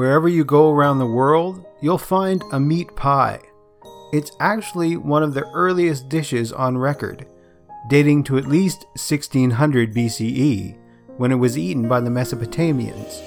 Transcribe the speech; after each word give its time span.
Wherever 0.00 0.30
you 0.30 0.46
go 0.46 0.72
around 0.72 0.98
the 0.98 1.04
world, 1.04 1.62
you'll 1.82 1.98
find 1.98 2.42
a 2.52 2.58
meat 2.58 2.96
pie. 2.96 3.38
It's 4.14 4.32
actually 4.40 4.96
one 4.96 5.22
of 5.22 5.34
the 5.34 5.46
earliest 5.50 6.08
dishes 6.08 6.54
on 6.54 6.78
record, 6.78 7.26
dating 7.90 8.24
to 8.24 8.38
at 8.38 8.46
least 8.46 8.86
1600 8.94 9.92
BCE, 9.92 10.78
when 11.18 11.30
it 11.30 11.34
was 11.34 11.58
eaten 11.58 11.86
by 11.86 12.00
the 12.00 12.08
Mesopotamians. 12.08 13.20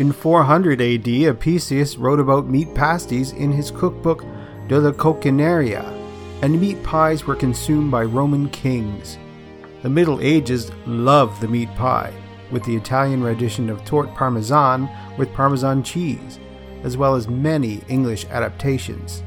In 0.00 0.10
400 0.10 0.80
AD, 0.80 1.06
Apicius 1.06 1.96
wrote 1.96 2.18
about 2.18 2.50
meat 2.50 2.74
pasties 2.74 3.30
in 3.30 3.52
his 3.52 3.70
cookbook 3.70 4.24
De 4.66 4.80
la 4.80 4.90
Coquinaria, 4.90 5.84
and 6.42 6.60
meat 6.60 6.82
pies 6.82 7.28
were 7.28 7.36
consumed 7.36 7.92
by 7.92 8.02
Roman 8.02 8.48
kings. 8.48 9.18
The 9.82 9.88
Middle 9.88 10.20
Ages 10.20 10.72
loved 10.84 11.40
the 11.40 11.46
meat 11.46 11.72
pie, 11.76 12.12
with 12.50 12.64
the 12.64 12.76
Italian 12.76 13.22
rendition 13.22 13.70
of 13.70 13.84
torte 13.84 14.14
parmesan 14.14 14.88
with 15.18 15.32
parmesan 15.32 15.82
cheese, 15.82 16.38
as 16.82 16.96
well 16.96 17.14
as 17.14 17.28
many 17.28 17.80
English 17.88 18.24
adaptations. 18.26 19.22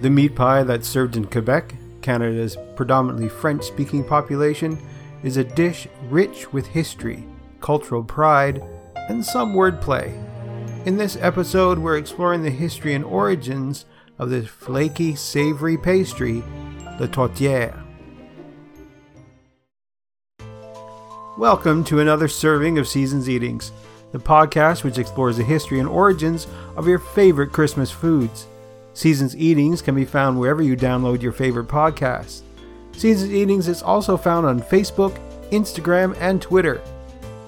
The 0.00 0.10
meat 0.10 0.34
pie 0.34 0.62
that's 0.62 0.88
served 0.88 1.16
in 1.16 1.26
Quebec, 1.26 1.74
Canada's 2.02 2.56
predominantly 2.76 3.28
French 3.28 3.64
speaking 3.64 4.02
population, 4.04 4.78
is 5.22 5.36
a 5.36 5.44
dish 5.44 5.86
rich 6.08 6.52
with 6.52 6.66
history, 6.66 7.24
cultural 7.60 8.02
pride, 8.02 8.62
and 9.08 9.24
some 9.24 9.54
wordplay. 9.54 10.26
In 10.86 10.96
this 10.96 11.18
episode, 11.20 11.78
we're 11.78 11.98
exploring 11.98 12.42
the 12.42 12.50
history 12.50 12.94
and 12.94 13.04
origins 13.04 13.84
of 14.18 14.30
this 14.30 14.46
flaky, 14.48 15.14
savory 15.14 15.76
pastry, 15.76 16.42
the 16.98 17.08
tourtière. 17.08 17.79
Welcome 21.40 21.84
to 21.84 22.00
another 22.00 22.28
serving 22.28 22.78
of 22.78 22.86
Seasons 22.86 23.26
Eatings, 23.26 23.72
the 24.12 24.18
podcast 24.18 24.84
which 24.84 24.98
explores 24.98 25.38
the 25.38 25.42
history 25.42 25.78
and 25.78 25.88
origins 25.88 26.46
of 26.76 26.86
your 26.86 26.98
favorite 26.98 27.50
Christmas 27.50 27.90
foods. 27.90 28.46
Seasons 28.92 29.34
Eatings 29.34 29.80
can 29.80 29.94
be 29.94 30.04
found 30.04 30.38
wherever 30.38 30.60
you 30.60 30.76
download 30.76 31.22
your 31.22 31.32
favorite 31.32 31.66
podcasts. 31.66 32.42
Seasons 32.92 33.32
Eatings 33.32 33.68
is 33.68 33.82
also 33.82 34.18
found 34.18 34.44
on 34.44 34.60
Facebook, 34.60 35.18
Instagram, 35.50 36.14
and 36.20 36.42
Twitter. 36.42 36.82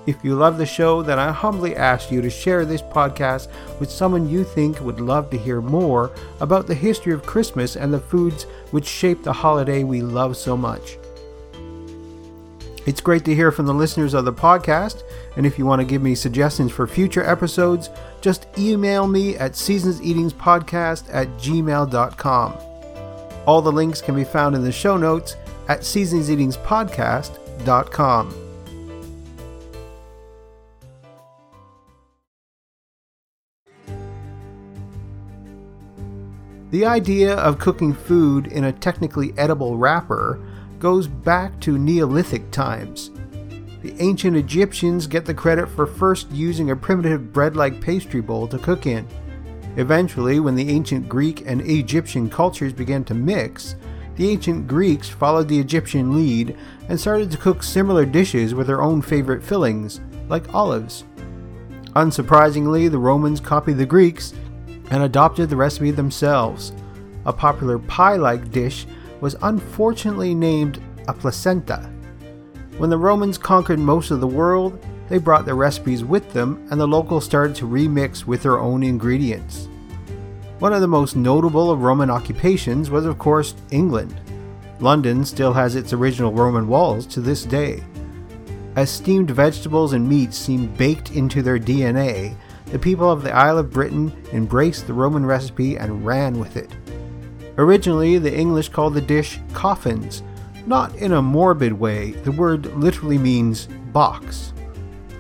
If 0.07 0.25
you 0.25 0.37
love 0.37 0.57
the 0.57 0.65
show, 0.65 1.03
then 1.03 1.19
I 1.19 1.31
humbly 1.31 1.77
ask 1.77 2.11
you 2.11 2.23
to 2.23 2.31
share 2.31 2.65
this 2.65 2.81
podcast 2.81 3.49
with 3.79 3.91
someone 3.91 4.27
you 4.27 4.43
think 4.43 4.81
would 4.81 5.01
love 5.01 5.29
to 5.29 5.37
hear 5.37 5.61
more 5.61 6.13
about 6.41 6.67
the 6.67 6.75
history 6.75 7.13
of 7.13 7.27
Christmas 7.27 7.77
and 7.77 7.93
the 7.93 8.01
foods 8.01 8.45
which 8.71 8.87
shape 8.87 9.23
the 9.23 9.35
holiday 9.35 9.85
we 9.85 10.01
love 10.01 10.39
so 10.39 10.57
much. 10.57 10.97
It's 12.85 13.01
great 13.01 13.25
to 13.27 13.35
hear 13.35 13.53
from 13.53 13.67
the 13.67 13.75
listeners 13.75 14.13
of 14.13 14.25
the 14.25 14.33
podcast, 14.33 15.05
and 15.37 15.47
if 15.47 15.57
you 15.57 15.65
want 15.65 15.79
to 15.81 15.87
give 15.87 16.03
me 16.03 16.17
suggestions 16.17 16.73
for 16.73 16.89
future 16.89 17.23
episodes, 17.23 17.91
just 18.21 18.49
email 18.59 19.07
me 19.07 19.37
at 19.37 19.53
seasonseatingspodcast 19.53 21.05
at 21.13 21.29
gmail.com. 21.39 22.55
All 23.47 23.63
the 23.63 23.71
links 23.71 24.01
can 24.01 24.17
be 24.17 24.25
found 24.25 24.57
in 24.57 24.65
the 24.65 24.73
show 24.73 24.97
notes 24.97 25.37
at 25.69 25.81
seasonseatingspodcast.com. 25.81 28.35
The 36.71 36.87
idea 36.87 37.37
of 37.37 37.59
cooking 37.59 37.93
food 37.93 38.47
in 38.47 38.65
a 38.65 38.73
technically 38.73 39.35
edible 39.37 39.77
wrapper 39.77 40.41
goes 40.83 41.07
back 41.07 41.61
to 41.61 41.79
Neolithic 41.79 42.51
times. 42.51 43.13
The 43.83 43.95
ancient 44.01 44.37
Egyptians 44.37 45.07
get 45.07 45.25
the 45.25 45.33
credit 45.33 45.69
for 45.69 45.87
first 45.87 46.29
using 46.33 46.73
a 46.73 46.77
primitive 46.77 47.33
bread 47.33 47.55
like 47.55 47.81
pastry 47.81 48.21
bowl 48.21 48.49
to 48.49 48.59
cook 48.59 48.85
in. 48.87 49.07
Eventually, 49.77 50.41
when 50.41 50.57
the 50.57 50.69
ancient 50.69 51.09
Greek 51.09 51.45
and 51.47 51.61
Egyptian 51.61 52.29
cultures 52.29 52.73
began 52.73 53.05
to 53.05 53.15
mix, 53.15 53.77
the 54.17 54.29
ancient 54.29 54.67
Greeks 54.67 55.09
followed 55.09 55.47
the 55.47 55.61
Egyptian 55.61 56.17
lead 56.17 56.57
and 56.89 56.99
started 56.99 57.31
to 57.31 57.39
cook 57.39 57.63
similar 57.63 58.05
dishes 58.05 58.53
with 58.53 58.67
their 58.67 58.83
own 58.83 59.01
favorite 59.03 59.45
fillings, 59.45 60.01
like 60.29 60.53
olives. 60.53 61.05
Unsurprisingly, 61.95 62.91
the 62.91 62.99
Romans 62.99 63.39
copied 63.39 63.79
the 63.79 63.87
Greeks 63.87 64.35
and 64.91 65.05
adopted 65.05 65.49
the 65.49 65.55
recipe 65.55 65.93
themselves. 65.93 66.73
A 67.25 67.33
popular 67.33 67.79
pie 67.79 68.17
like 68.17 68.51
dish 68.51 68.85
was 69.23 69.37
unfortunately 69.43 70.35
named 70.35 70.83
a 71.09 71.15
placenta. 71.15 71.89
When 72.77 72.91
the 72.91 72.99
Romans 72.99 73.39
conquered 73.39 73.79
most 73.79 74.11
of 74.11 74.21
the 74.21 74.27
world, 74.27 74.85
they 75.09 75.19
brought 75.19 75.47
their 75.47 75.55
recipes 75.55 76.05
with 76.05 76.33
them 76.33 76.67
and 76.71 76.81
the 76.81 76.87
locals 76.87 77.25
started 77.25 77.57
to 77.57 77.69
remix 77.69 78.27
with 78.27 78.43
their 78.43 78.59
own 78.59 78.83
ingredients. 78.83 79.69
One 80.59 80.73
of 80.73 80.81
the 80.81 80.89
most 80.89 81.17
notable 81.17 81.71
of 81.71 81.83
Roman 81.83 82.11
occupations 82.11 82.91
was, 82.91 83.07
of 83.07 83.19
course, 83.19 83.55
England. 83.71 84.21
London 84.81 85.25
still 85.25 85.53
has 85.53 85.77
its 85.77 85.93
original 85.93 86.33
Roman 86.33 86.67
walls 86.67 87.07
to 87.07 87.21
this 87.21 87.45
day. 87.45 87.83
As 88.75 88.91
steamed 88.91 89.31
vegetables 89.31 89.93
and 89.93 90.09
meats 90.09 90.37
seem 90.37 90.67
baked 90.75 91.13
into 91.13 91.43
their 91.43 91.59
DNA, 91.59 92.35
the 92.67 92.79
people 92.79 93.11
of 93.11 93.23
the 93.23 93.33
Isle 93.33 93.59
of 93.59 93.71
Britain 93.71 94.13
embraced 94.33 94.87
the 94.87 94.95
Roman 94.95 95.25
recipe 95.25 95.77
and 95.77 96.05
ran 96.05 96.41
with 96.41 96.57
it. 96.57 96.71
Originally, 97.59 98.19
the 98.19 98.35
English 98.35 98.71
called 98.71 98.95
the 98.95 99.01
dish 99.01 99.39
coffins. 99.53 100.23
Not 100.67 100.95
in 100.97 101.13
a 101.13 101.23
morbid 101.23 101.73
way, 101.73 102.13
the 102.13 102.33
word 102.33 102.67
literally 102.77 103.19
means 103.19 103.69
box. 103.93 104.53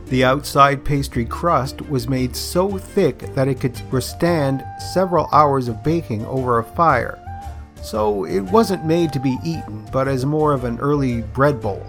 The 0.07 0.25
outside 0.25 0.85
pastry 0.85 1.25
crust 1.25 1.83
was 1.83 2.09
made 2.09 2.37
so 2.37 2.79
thick 2.79 3.35
that 3.35 3.49
it 3.49 3.61
could 3.61 3.81
withstand 3.91 4.65
several 4.93 5.29
hours 5.33 5.69
of 5.69 5.83
baking 5.83 6.25
over 6.27 6.59
a 6.59 6.65
fire, 6.65 7.19
so 7.83 8.25
it 8.25 8.41
wasn't 8.41 8.85
made 8.85 9.13
to 9.13 9.19
be 9.19 9.39
eaten, 9.45 9.87
but 9.91 10.09
as 10.09 10.25
more 10.25 10.53
of 10.53 10.65
an 10.65 10.79
early 10.79 11.23
bread 11.23 11.61
bowl. 11.61 11.85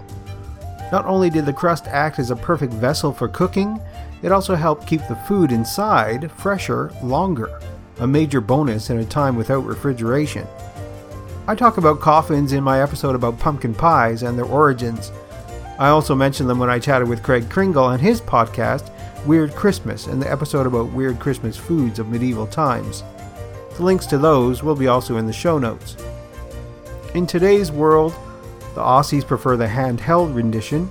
Not 0.90 1.06
only 1.06 1.30
did 1.30 1.46
the 1.46 1.52
crust 1.52 1.86
act 1.86 2.18
as 2.18 2.30
a 2.30 2.36
perfect 2.36 2.72
vessel 2.72 3.12
for 3.12 3.28
cooking, 3.28 3.80
it 4.22 4.32
also 4.32 4.54
helped 4.54 4.86
keep 4.86 5.06
the 5.06 5.16
food 5.16 5.52
inside 5.52 6.30
fresher 6.32 6.92
longer 7.02 7.60
a 7.98 8.06
major 8.06 8.40
bonus 8.40 8.90
in 8.90 8.98
a 8.98 9.04
time 9.04 9.36
without 9.36 9.64
refrigeration. 9.64 10.46
I 11.46 11.54
talk 11.54 11.76
about 11.76 12.00
coffins 12.00 12.52
in 12.52 12.64
my 12.64 12.82
episode 12.82 13.14
about 13.14 13.38
pumpkin 13.38 13.74
pies 13.74 14.22
and 14.22 14.36
their 14.36 14.46
origins. 14.46 15.12
I 15.78 15.88
also 15.88 16.14
mentioned 16.14 16.48
them 16.48 16.58
when 16.58 16.70
I 16.70 16.78
chatted 16.78 17.08
with 17.08 17.22
Craig 17.22 17.50
Kringle 17.50 17.84
on 17.84 17.98
his 17.98 18.20
podcast, 18.20 18.90
Weird 19.26 19.54
Christmas, 19.54 20.06
and 20.06 20.20
the 20.20 20.30
episode 20.30 20.66
about 20.66 20.92
weird 20.92 21.18
Christmas 21.18 21.56
foods 21.56 21.98
of 21.98 22.08
medieval 22.08 22.46
times. 22.46 23.02
The 23.76 23.82
links 23.82 24.06
to 24.06 24.18
those 24.18 24.62
will 24.62 24.76
be 24.76 24.86
also 24.86 25.16
in 25.16 25.26
the 25.26 25.32
show 25.32 25.58
notes. 25.58 25.96
In 27.14 27.26
today's 27.26 27.72
world, 27.72 28.14
the 28.74 28.80
Aussies 28.80 29.26
prefer 29.26 29.56
the 29.56 29.66
handheld 29.66 30.34
rendition, 30.34 30.86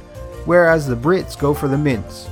whereas 0.45 0.87
the 0.87 0.95
Brits 0.95 1.37
go 1.37 1.53
for 1.53 1.67
the 1.67 1.77
mince. 1.77 2.27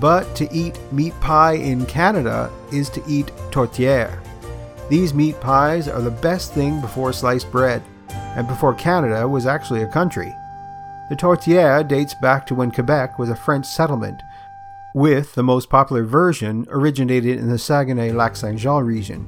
But 0.00 0.34
to 0.36 0.52
eat 0.54 0.78
meat 0.92 1.18
pie 1.20 1.54
in 1.54 1.86
Canada 1.86 2.50
is 2.72 2.88
to 2.90 3.02
eat 3.08 3.26
tourtière. 3.50 4.18
These 4.88 5.12
meat 5.12 5.40
pies 5.40 5.88
are 5.88 6.00
the 6.00 6.10
best 6.10 6.54
thing 6.54 6.80
before 6.80 7.12
sliced 7.12 7.50
bread, 7.50 7.82
and 8.08 8.46
before 8.46 8.74
Canada 8.74 9.26
was 9.26 9.46
actually 9.46 9.82
a 9.82 9.92
country. 9.92 10.34
The 11.08 11.16
tourtière 11.16 11.86
dates 11.86 12.14
back 12.14 12.46
to 12.46 12.54
when 12.54 12.70
Quebec 12.70 13.18
was 13.18 13.28
a 13.28 13.36
French 13.36 13.66
settlement, 13.66 14.22
with 14.94 15.34
the 15.34 15.42
most 15.42 15.68
popular 15.68 16.04
version 16.04 16.66
originated 16.70 17.38
in 17.38 17.48
the 17.48 17.58
Saguenay 17.58 18.12
Lac 18.12 18.36
Saint 18.36 18.58
Jean 18.58 18.84
region. 18.84 19.26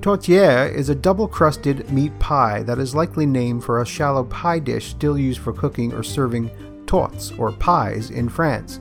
Tourtière 0.00 0.72
is 0.72 0.88
a 0.88 0.94
double 0.94 1.26
crusted 1.26 1.90
meat 1.90 2.16
pie 2.18 2.62
that 2.62 2.78
is 2.78 2.94
likely 2.94 3.26
named 3.26 3.64
for 3.64 3.80
a 3.80 3.86
shallow 3.86 4.24
pie 4.24 4.58
dish 4.58 4.90
still 4.90 5.18
used 5.18 5.40
for 5.40 5.52
cooking 5.52 5.92
or 5.92 6.02
serving 6.02 6.50
tortes 6.86 7.32
or 7.38 7.50
pies 7.50 8.10
in 8.10 8.28
France. 8.28 8.78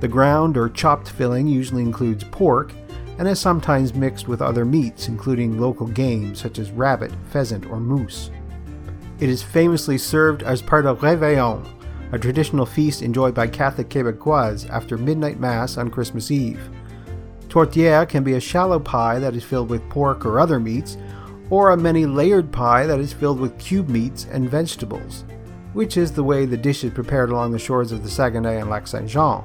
The 0.00 0.08
ground 0.08 0.56
or 0.56 0.68
chopped 0.68 1.10
filling 1.10 1.48
usually 1.48 1.82
includes 1.82 2.24
pork 2.24 2.72
and 3.18 3.26
is 3.26 3.40
sometimes 3.40 3.94
mixed 3.94 4.28
with 4.28 4.40
other 4.40 4.64
meats, 4.64 5.08
including 5.08 5.58
local 5.58 5.86
game 5.86 6.34
such 6.34 6.58
as 6.58 6.70
rabbit, 6.70 7.10
pheasant, 7.30 7.66
or 7.66 7.80
moose. 7.80 8.30
It 9.18 9.28
is 9.28 9.42
famously 9.42 9.98
served 9.98 10.44
as 10.44 10.62
part 10.62 10.86
of 10.86 11.00
Réveillon, 11.00 11.66
a 12.12 12.18
traditional 12.18 12.64
feast 12.64 13.02
enjoyed 13.02 13.34
by 13.34 13.48
Catholic 13.48 13.88
Quebecois 13.88 14.70
after 14.70 14.96
midnight 14.96 15.40
Mass 15.40 15.76
on 15.76 15.90
Christmas 15.90 16.30
Eve. 16.30 16.70
Tourtière 17.48 18.08
can 18.08 18.22
be 18.22 18.34
a 18.34 18.40
shallow 18.40 18.78
pie 18.78 19.18
that 19.18 19.34
is 19.34 19.42
filled 19.42 19.68
with 19.68 19.88
pork 19.90 20.24
or 20.24 20.38
other 20.38 20.60
meats, 20.60 20.96
or 21.50 21.70
a 21.70 21.76
many 21.76 22.06
layered 22.06 22.52
pie 22.52 22.86
that 22.86 23.00
is 23.00 23.12
filled 23.12 23.40
with 23.40 23.58
cube 23.58 23.88
meats 23.88 24.26
and 24.30 24.48
vegetables, 24.48 25.24
which 25.72 25.96
is 25.96 26.12
the 26.12 26.22
way 26.22 26.46
the 26.46 26.56
dish 26.56 26.84
is 26.84 26.92
prepared 26.92 27.30
along 27.30 27.50
the 27.50 27.58
shores 27.58 27.90
of 27.90 28.02
the 28.02 28.10
Saguenay 28.10 28.60
and 28.60 28.70
Lac 28.70 28.86
Saint 28.86 29.08
Jean. 29.08 29.42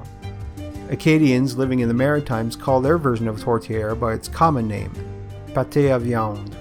Acadians 0.94 1.58
living 1.58 1.80
in 1.80 1.88
the 1.88 1.94
Maritimes 1.94 2.56
call 2.56 2.80
their 2.80 2.98
version 2.98 3.28
of 3.28 3.42
tourtière 3.42 3.98
by 3.98 4.14
its 4.14 4.28
common 4.28 4.66
name, 4.66 4.92
pâté 5.48 5.90
à 5.90 6.00
viande. 6.00 6.56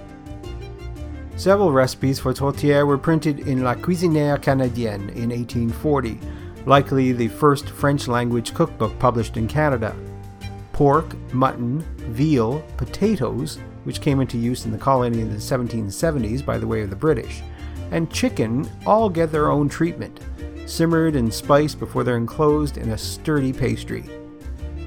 Several 1.36 1.72
recipes 1.72 2.20
for 2.20 2.34
tourtière 2.34 2.86
were 2.86 2.98
printed 2.98 3.48
in 3.48 3.64
La 3.64 3.76
Cuisinière 3.76 4.42
Canadienne 4.42 5.10
in 5.10 5.30
1840, 5.30 6.20
likely 6.66 7.12
the 7.12 7.28
first 7.28 7.70
French 7.70 8.08
language 8.08 8.54
cookbook 8.54 8.98
published 9.00 9.38
in 9.38 9.48
Canada. 9.48 9.96
pork, 10.74 11.16
mutton, 11.32 11.80
veal, 12.10 12.62
potatoes, 12.78 13.60
which 13.84 14.02
came 14.02 14.20
into 14.20 14.38
use 14.38 14.66
in 14.66 14.72
the 14.72 14.78
colony 14.78 15.22
in 15.22 15.30
the 15.30 15.38
1770s 15.38 16.44
by 16.44 16.58
the 16.58 16.68
way 16.68 16.82
of 16.82 16.90
the 16.90 16.96
British, 16.96 17.42
and 17.92 18.12
chicken 18.12 18.68
all 18.86 19.10
get 19.10 19.32
their 19.32 19.52
own 19.52 19.70
treatment, 19.70 20.20
simmered 20.66 21.16
and 21.16 21.32
spiced 21.32 21.80
before 21.80 22.04
they're 22.04 22.18
enclosed 22.18 22.78
in 22.78 22.90
a 22.90 22.98
sturdy 22.98 23.54
pastry. 23.54 24.04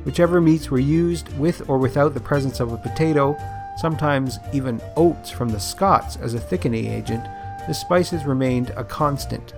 Whichever 0.06 0.40
meats 0.40 0.70
were 0.70 0.78
used 0.78 1.36
with 1.36 1.68
or 1.68 1.78
without 1.78 2.14
the 2.14 2.20
presence 2.20 2.60
of 2.60 2.72
a 2.72 2.76
potato, 2.76 3.36
sometimes 3.76 4.38
even 4.52 4.80
oats 4.96 5.30
from 5.30 5.48
the 5.48 5.58
Scots 5.58 6.16
as 6.18 6.32
a 6.32 6.38
thickening 6.38 6.86
agent, 6.86 7.26
the 7.66 7.74
spices 7.74 8.24
remained 8.24 8.70
a 8.76 8.84
constant. 8.84 9.52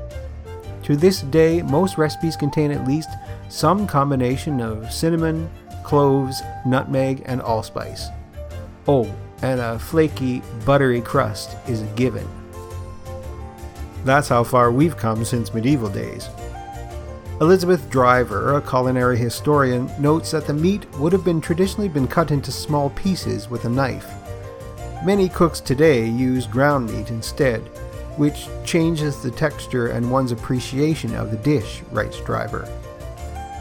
To 0.84 0.96
this 0.96 1.20
day, 1.20 1.60
most 1.60 1.98
recipes 1.98 2.34
contain 2.34 2.70
at 2.70 2.88
least 2.88 3.10
some 3.50 3.86
combination 3.86 4.62
of 4.62 4.90
cinnamon, 4.90 5.50
cloves, 5.82 6.40
nutmeg, 6.64 7.24
and 7.26 7.42
allspice. 7.42 8.08
Oh, 8.86 9.14
and 9.42 9.60
a 9.60 9.78
flaky, 9.78 10.42
buttery 10.64 11.02
crust 11.02 11.58
is 11.68 11.82
a 11.82 11.86
given. 11.88 12.26
That's 14.06 14.28
how 14.28 14.44
far 14.44 14.72
we've 14.72 14.96
come 14.96 15.26
since 15.26 15.52
medieval 15.52 15.90
days. 15.90 16.30
Elizabeth 17.40 17.88
Driver, 17.88 18.56
a 18.56 18.60
culinary 18.60 19.16
historian, 19.16 19.88
notes 19.96 20.32
that 20.32 20.48
the 20.48 20.52
meat 20.52 20.92
would 20.94 21.12
have 21.12 21.24
been 21.24 21.40
traditionally 21.40 21.88
been 21.88 22.08
cut 22.08 22.32
into 22.32 22.50
small 22.50 22.90
pieces 22.90 23.48
with 23.48 23.64
a 23.64 23.68
knife. 23.68 24.10
Many 25.04 25.28
cooks 25.28 25.60
today 25.60 26.04
use 26.04 26.48
ground 26.48 26.90
meat 26.90 27.10
instead, 27.10 27.60
which 28.16 28.48
changes 28.64 29.22
the 29.22 29.30
texture 29.30 29.86
and 29.86 30.10
one's 30.10 30.32
appreciation 30.32 31.14
of 31.14 31.30
the 31.30 31.36
dish, 31.36 31.82
writes 31.92 32.20
Driver. 32.22 32.68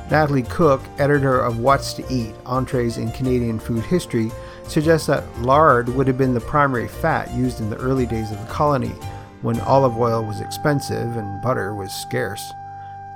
Nathalie 0.09 0.41
Cooke, 0.41 0.81
editor 0.97 1.39
of 1.39 1.59
What's 1.59 1.93
to 1.93 2.11
Eat 2.11 2.33
Entrees 2.47 2.97
in 2.97 3.11
Canadian 3.11 3.59
Food 3.59 3.83
History, 3.83 4.31
suggests 4.67 5.05
that 5.05 5.23
lard 5.41 5.87
would 5.89 6.07
have 6.07 6.17
been 6.17 6.33
the 6.33 6.41
primary 6.41 6.87
fat 6.87 7.31
used 7.35 7.59
in 7.59 7.69
the 7.69 7.77
early 7.77 8.07
days 8.07 8.31
of 8.31 8.39
the 8.39 8.51
colony, 8.51 8.95
when 9.43 9.59
olive 9.59 9.97
oil 9.97 10.23
was 10.23 10.41
expensive 10.41 11.15
and 11.15 11.43
butter 11.43 11.75
was 11.75 11.93
scarce. 11.93 12.51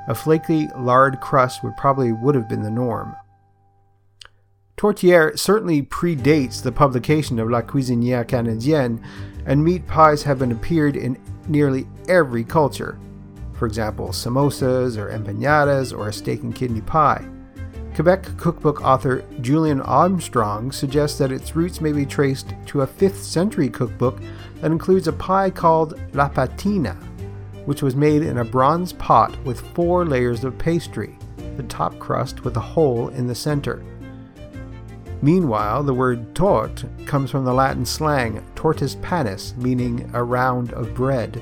A 0.07 0.15
flaky 0.15 0.67
lard 0.77 1.19
crust 1.21 1.63
would 1.63 1.77
probably 1.77 2.11
would 2.11 2.35
have 2.35 2.49
been 2.49 2.63
the 2.63 2.71
norm. 2.71 3.15
Tourtière 4.77 5.37
certainly 5.37 5.83
predates 5.83 6.61
the 6.61 6.71
publication 6.71 7.37
of 7.37 7.51
La 7.51 7.61
Cuisinière 7.61 8.27
Canadienne, 8.27 8.99
and 9.45 9.63
meat 9.63 9.85
pies 9.85 10.23
have 10.23 10.39
been 10.39 10.51
appeared 10.51 10.95
in 10.95 11.19
nearly 11.47 11.87
every 12.09 12.43
culture. 12.43 12.97
For 13.53 13.67
example, 13.67 14.07
samosas 14.07 14.97
or 14.97 15.11
empanadas 15.11 15.95
or 15.95 16.07
a 16.07 16.13
steak 16.13 16.41
and 16.41 16.55
kidney 16.55 16.81
pie. 16.81 17.23
Quebec 17.93 18.37
cookbook 18.37 18.81
author 18.81 19.23
Julian 19.41 19.81
Armstrong 19.81 20.71
suggests 20.71 21.19
that 21.19 21.31
its 21.31 21.55
roots 21.55 21.79
may 21.79 21.91
be 21.91 22.05
traced 22.05 22.55
to 22.65 22.81
a 22.81 22.87
5th 22.87 23.17
century 23.17 23.69
cookbook 23.69 24.19
that 24.61 24.71
includes 24.71 25.07
a 25.07 25.13
pie 25.13 25.51
called 25.51 25.99
La 26.13 26.27
Patina, 26.27 26.97
which 27.71 27.81
was 27.81 27.95
made 27.95 28.21
in 28.21 28.39
a 28.39 28.43
bronze 28.43 28.91
pot 28.91 29.33
with 29.45 29.73
four 29.73 30.05
layers 30.05 30.43
of 30.43 30.57
pastry, 30.57 31.17
the 31.55 31.63
top 31.63 31.97
crust 31.99 32.43
with 32.43 32.57
a 32.57 32.59
hole 32.59 33.07
in 33.07 33.27
the 33.27 33.33
center. 33.33 33.81
Meanwhile, 35.21 35.83
the 35.83 35.93
word 35.93 36.35
tort 36.35 36.83
comes 37.05 37.31
from 37.31 37.45
the 37.45 37.53
Latin 37.53 37.85
slang 37.85 38.45
tortus 38.55 38.95
panis, 39.01 39.55
meaning 39.55 40.11
a 40.13 40.21
round 40.21 40.73
of 40.73 40.93
bread. 40.93 41.41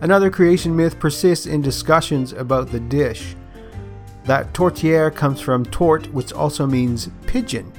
Another 0.00 0.30
creation 0.30 0.76
myth 0.76 1.00
persists 1.00 1.46
in 1.46 1.60
discussions 1.60 2.32
about 2.32 2.70
the 2.70 2.78
dish. 2.78 3.34
That 4.26 4.52
tourtière 4.52 5.12
comes 5.12 5.40
from 5.40 5.64
tort, 5.64 6.06
which 6.14 6.32
also 6.32 6.68
means 6.68 7.10
pigeon. 7.26 7.72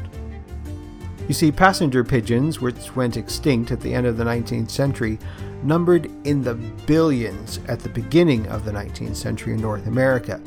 You 1.30 1.34
see, 1.34 1.50
passenger 1.50 2.04
pigeons, 2.04 2.60
which 2.60 2.94
went 2.94 3.16
extinct 3.16 3.72
at 3.72 3.80
the 3.80 3.94
end 3.94 4.06
of 4.06 4.18
the 4.18 4.26
19th 4.26 4.70
century, 4.70 5.18
numbered 5.64 6.10
in 6.26 6.42
the 6.42 6.56
billions 6.86 7.60
at 7.68 7.80
the 7.80 7.90
beginning 7.90 8.48
of 8.48 8.66
the 8.66 8.72
19th 8.72 9.16
century 9.16 9.54
in 9.54 9.62
North 9.62 9.88
America. 9.88 10.42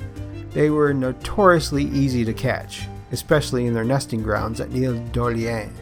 They 0.51 0.71
were 0.71 0.95
notoriously 0.95 1.85
easy 1.85 2.25
to 2.25 2.33
catch, 2.33 2.89
especially 3.13 3.67
in 3.67 3.75
their 3.75 3.85
nesting 3.85 4.23
grounds 4.23 4.61
at 4.61 4.71
Ile 4.71 4.99
d'Orléans 5.13 5.73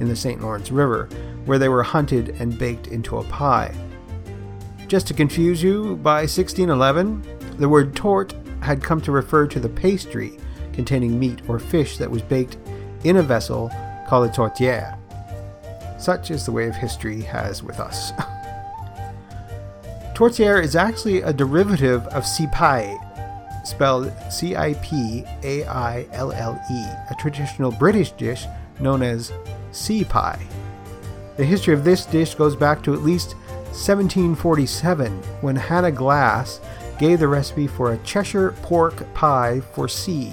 in 0.00 0.08
the 0.08 0.16
St. 0.16 0.40
Lawrence 0.40 0.70
River, 0.70 1.08
where 1.44 1.58
they 1.58 1.68
were 1.68 1.82
hunted 1.82 2.30
and 2.40 2.58
baked 2.58 2.88
into 2.88 3.18
a 3.18 3.24
pie. 3.24 3.74
Just 4.86 5.06
to 5.08 5.14
confuse 5.14 5.62
you, 5.62 5.96
by 5.96 6.22
1611, 6.22 7.56
the 7.58 7.68
word 7.68 7.94
tort 7.94 8.34
had 8.60 8.82
come 8.82 9.00
to 9.00 9.12
refer 9.12 9.46
to 9.46 9.60
the 9.60 9.68
pastry 9.68 10.38
containing 10.72 11.18
meat 11.18 11.40
or 11.48 11.58
fish 11.58 11.98
that 11.98 12.10
was 12.10 12.22
baked 12.22 12.56
in 13.04 13.16
a 13.18 13.22
vessel 13.22 13.70
called 14.08 14.28
a 14.28 14.32
tortière. 14.32 14.98
Such 16.00 16.30
is 16.30 16.44
the 16.44 16.52
way 16.52 16.66
of 16.66 16.74
history 16.74 17.22
has 17.22 17.62
with 17.62 17.80
us. 17.80 18.12
tourtière 20.14 20.62
is 20.62 20.76
actually 20.76 21.22
a 21.22 21.32
derivative 21.32 22.06
of 22.08 22.24
cipaille, 22.24 22.96
spelled 23.66 24.12
C 24.30 24.54
I 24.54 24.74
P 24.74 25.24
A 25.42 25.64
I 25.64 26.06
L 26.12 26.32
L 26.32 26.60
E, 26.70 26.84
a 27.10 27.16
traditional 27.18 27.72
British 27.72 28.12
dish 28.12 28.46
known 28.78 29.02
as 29.02 29.32
sea 29.72 30.04
pie. 30.04 30.40
The 31.36 31.44
history 31.44 31.74
of 31.74 31.82
this 31.82 32.06
dish 32.06 32.36
goes 32.36 32.54
back 32.54 32.82
to 32.84 32.94
at 32.94 33.02
least 33.02 33.34
1747 33.74 35.12
when 35.40 35.56
Hannah 35.56 35.90
Glasse 35.90 36.60
gave 37.00 37.18
the 37.18 37.26
recipe 37.26 37.66
for 37.66 37.92
a 37.92 37.98
Cheshire 37.98 38.52
pork 38.62 39.12
pie 39.14 39.60
for 39.60 39.88
sea, 39.88 40.32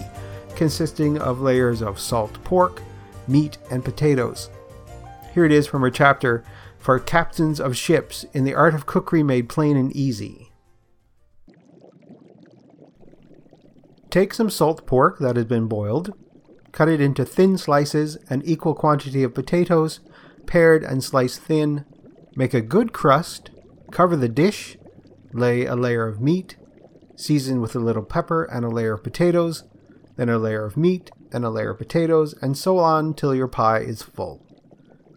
consisting 0.56 1.18
of 1.18 1.42
layers 1.42 1.82
of 1.82 2.00
salt 2.00 2.32
pork, 2.44 2.84
meat, 3.28 3.58
and 3.72 3.84
potatoes. 3.84 4.52
Here 5.34 5.46
it 5.46 5.52
is 5.52 5.66
from 5.66 5.82
her 5.82 5.90
chapter 5.90 6.44
for 6.82 7.00
captains 7.00 7.60
of 7.60 7.78
ships 7.78 8.26
in 8.34 8.44
the 8.44 8.56
art 8.56 8.74
of 8.74 8.86
cookery 8.86 9.24
made 9.24 9.48
plain 9.48 9.78
and 9.78 9.96
easy. 9.96 10.52
Take 14.10 14.34
some 14.34 14.50
salt 14.50 14.86
pork 14.86 15.20
that 15.20 15.38
has 15.38 15.46
been 15.46 15.68
boiled, 15.68 16.14
cut 16.72 16.90
it 16.90 17.00
into 17.00 17.24
thin 17.24 17.58
slices, 17.58 18.18
an 18.30 18.42
equal 18.44 18.74
quantity 18.74 19.24
of 19.24 19.34
potatoes, 19.34 20.02
pared 20.48 20.84
and 20.84 21.04
sliced 21.04 21.40
thin, 21.40 21.86
make 22.36 22.54
a 22.54 22.62
good 22.62 22.92
crust, 22.92 23.52
cover 23.92 24.18
the 24.18 24.28
dish, 24.28 24.78
lay 25.34 25.66
a 25.66 25.76
layer 25.76 26.08
of 26.08 26.20
meat, 26.20 26.58
season 27.16 27.62
with 27.62 27.76
a 27.76 27.80
little 27.80 28.04
pepper 28.04 28.44
and 28.44 28.66
a 28.66 28.70
layer 28.70 28.94
of 28.94 29.04
potatoes, 29.04 29.64
then 30.18 30.28
a 30.28 30.38
layer 30.38 30.66
of 30.66 30.76
meat, 30.76 31.12
and 31.32 31.46
a 31.46 31.50
layer 31.50 31.72
of 31.72 31.78
potatoes, 31.78 32.34
and 32.42 32.58
so 32.58 32.80
on 32.80 33.14
till 33.14 33.34
your 33.34 33.48
pie 33.48 33.80
is 33.80 34.02
full. 34.02 34.46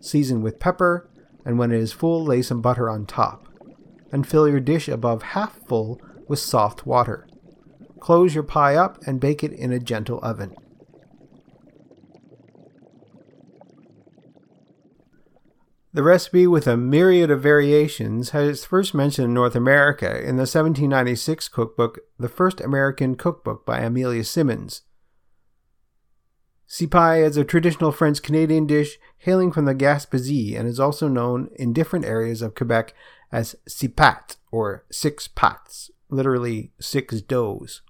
Season 0.00 0.42
with 0.42 0.60
pepper, 0.60 1.08
and 1.44 1.58
when 1.58 1.72
it 1.72 1.80
is 1.80 1.92
full, 1.92 2.24
lay 2.24 2.42
some 2.42 2.62
butter 2.62 2.88
on 2.88 3.06
top, 3.06 3.46
and 4.12 4.26
fill 4.26 4.48
your 4.48 4.60
dish 4.60 4.88
above 4.88 5.22
half 5.22 5.58
full 5.66 6.00
with 6.28 6.38
soft 6.38 6.86
water. 6.86 7.26
Close 8.00 8.34
your 8.34 8.44
pie 8.44 8.74
up 8.74 9.02
and 9.06 9.20
bake 9.20 9.42
it 9.42 9.52
in 9.52 9.72
a 9.72 9.78
gentle 9.78 10.20
oven. 10.22 10.54
The 15.94 16.02
recipe, 16.02 16.48
with 16.48 16.66
a 16.66 16.76
myriad 16.76 17.30
of 17.30 17.40
variations, 17.40 18.30
has 18.30 18.64
first 18.64 18.94
mentioned 18.94 19.26
in 19.26 19.34
North 19.34 19.54
America 19.54 20.18
in 20.18 20.34
the 20.34 20.42
1796 20.42 21.48
cookbook, 21.48 22.00
The 22.18 22.28
First 22.28 22.60
American 22.60 23.14
Cookbook 23.14 23.64
by 23.64 23.78
Amelia 23.78 24.24
Simmons. 24.24 24.82
Cipaille 26.66 27.24
is 27.24 27.36
a 27.36 27.44
traditional 27.44 27.92
French 27.92 28.22
Canadian 28.22 28.66
dish 28.66 28.98
hailing 29.18 29.52
from 29.52 29.64
the 29.64 29.74
Gaspésie 29.74 30.58
and 30.58 30.66
is 30.66 30.80
also 30.80 31.08
known 31.08 31.50
in 31.56 31.72
different 31.72 32.04
areas 32.04 32.42
of 32.42 32.54
Quebec 32.54 32.94
as 33.30 33.54
cipat 33.68 34.36
or 34.50 34.84
six 34.90 35.28
pats, 35.28 35.90
literally 36.08 36.72
six 36.78 37.20
doughs. 37.20 37.82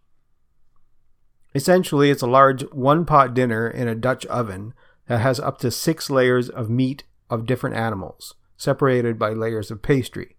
Essentially, 1.55 2.11
it's 2.11 2.23
a 2.23 2.27
large 2.27 2.63
one 2.73 3.05
pot 3.05 3.33
dinner 3.33 3.69
in 3.69 3.87
a 3.87 3.95
Dutch 3.95 4.27
oven 4.27 4.75
that 5.07 5.21
has 5.21 5.39
up 5.39 5.59
to 5.59 5.71
six 5.71 6.11
layers 6.11 6.49
of 6.49 6.69
meat 6.69 7.05
of 7.31 7.47
different 7.47 7.77
animals, 7.77 8.35
separated 8.57 9.19
by 9.19 9.31
layers 9.31 9.71
of 9.71 9.83
pastry. 9.83 10.37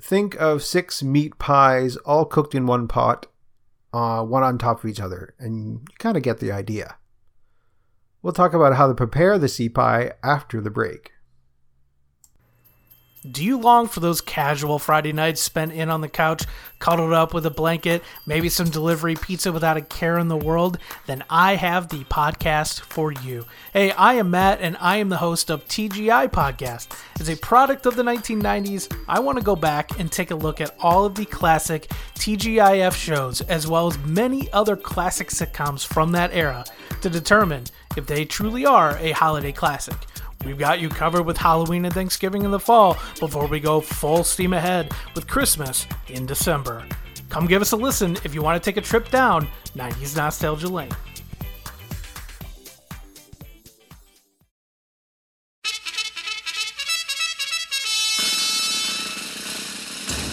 Think 0.00 0.34
of 0.40 0.62
six 0.62 1.02
meat 1.02 1.38
pies 1.38 1.96
all 1.98 2.24
cooked 2.24 2.54
in 2.54 2.66
one 2.66 2.88
pot, 2.88 3.26
uh, 3.92 4.22
one 4.22 4.42
on 4.42 4.56
top 4.56 4.82
of 4.82 4.88
each 4.88 5.00
other, 5.00 5.34
and 5.38 5.56
you 5.56 5.80
kind 5.98 6.16
of 6.16 6.22
get 6.22 6.38
the 6.38 6.52
idea. 6.52 6.96
We'll 8.28 8.34
talk 8.34 8.52
about 8.52 8.74
how 8.74 8.88
to 8.88 8.94
prepare 8.94 9.38
the 9.38 9.48
pie 9.70 10.12
after 10.22 10.60
the 10.60 10.68
break. 10.68 11.12
Do 13.26 13.44
you 13.44 13.58
long 13.58 13.88
for 13.88 13.98
those 13.98 14.20
casual 14.20 14.78
Friday 14.78 15.12
nights 15.12 15.40
spent 15.40 15.72
in 15.72 15.90
on 15.90 16.02
the 16.02 16.08
couch, 16.08 16.44
cuddled 16.78 17.12
up 17.12 17.34
with 17.34 17.44
a 17.46 17.50
blanket, 17.50 18.04
maybe 18.26 18.48
some 18.48 18.70
delivery 18.70 19.16
pizza 19.16 19.50
without 19.50 19.76
a 19.76 19.80
care 19.80 20.18
in 20.18 20.28
the 20.28 20.36
world? 20.36 20.78
Then 21.06 21.24
I 21.28 21.56
have 21.56 21.88
the 21.88 22.04
podcast 22.04 22.78
for 22.78 23.10
you. 23.10 23.44
Hey, 23.72 23.90
I 23.90 24.14
am 24.14 24.30
Matt, 24.30 24.60
and 24.60 24.76
I 24.80 24.98
am 24.98 25.08
the 25.08 25.16
host 25.16 25.50
of 25.50 25.66
TGI 25.66 26.28
Podcast. 26.28 26.96
As 27.18 27.28
a 27.28 27.36
product 27.36 27.86
of 27.86 27.96
the 27.96 28.04
1990s, 28.04 28.96
I 29.08 29.18
want 29.18 29.36
to 29.36 29.44
go 29.44 29.56
back 29.56 29.98
and 29.98 30.12
take 30.12 30.30
a 30.30 30.36
look 30.36 30.60
at 30.60 30.76
all 30.78 31.04
of 31.04 31.16
the 31.16 31.26
classic 31.26 31.88
TGIF 32.14 32.94
shows, 32.94 33.40
as 33.40 33.66
well 33.66 33.88
as 33.88 33.98
many 33.98 34.48
other 34.52 34.76
classic 34.76 35.30
sitcoms 35.30 35.84
from 35.84 36.12
that 36.12 36.32
era, 36.32 36.64
to 37.00 37.10
determine 37.10 37.64
if 37.96 38.06
they 38.06 38.24
truly 38.24 38.64
are 38.64 38.96
a 38.98 39.10
holiday 39.10 39.50
classic. 39.50 39.96
We've 40.44 40.58
got 40.58 40.80
you 40.80 40.88
covered 40.88 41.24
with 41.24 41.36
Halloween 41.36 41.84
and 41.84 41.92
Thanksgiving 41.92 42.42
in 42.42 42.50
the 42.50 42.60
fall 42.60 42.96
before 43.18 43.46
we 43.46 43.60
go 43.60 43.80
full 43.80 44.22
steam 44.22 44.52
ahead 44.52 44.92
with 45.14 45.26
Christmas 45.26 45.86
in 46.08 46.26
December. 46.26 46.86
Come 47.28 47.46
give 47.46 47.60
us 47.60 47.72
a 47.72 47.76
listen 47.76 48.16
if 48.24 48.34
you 48.34 48.42
want 48.42 48.62
to 48.62 48.70
take 48.70 48.76
a 48.76 48.80
trip 48.80 49.10
down 49.10 49.48
90s 49.76 50.16
Nostalgia 50.16 50.68
Lane. 50.68 50.90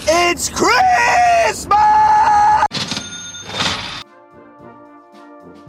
It's 0.08 0.50
Christmas! 0.50 1.68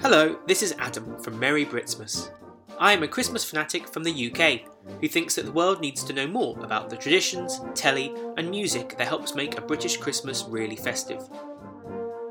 Hello, 0.03 0.39
this 0.47 0.63
is 0.63 0.75
Adam 0.79 1.19
from 1.21 1.39
Merry 1.41 1.65
Britsmas. 1.65 2.31
I 2.79 2.93
am 2.93 3.03
a 3.03 3.09
Christmas 3.09 3.43
fanatic 3.43 3.89
from 3.89 4.05
the 4.05 4.31
UK 4.31 4.61
who 5.01 5.09
thinks 5.09 5.35
that 5.35 5.47
the 5.47 5.53
world 5.53 5.81
needs 5.81 6.05
to 6.05 6.13
know 6.13 6.27
more 6.27 6.59
about 6.63 6.91
the 6.91 6.97
traditions, 6.97 7.61
telly, 7.75 8.13
and 8.37 8.51
music 8.51 8.99
that 8.99 9.09
helps 9.09 9.35
make 9.35 9.57
a 9.57 9.63
British 9.63 9.97
Christmas 9.97 10.45
really 10.47 10.77
festive. 10.77 11.27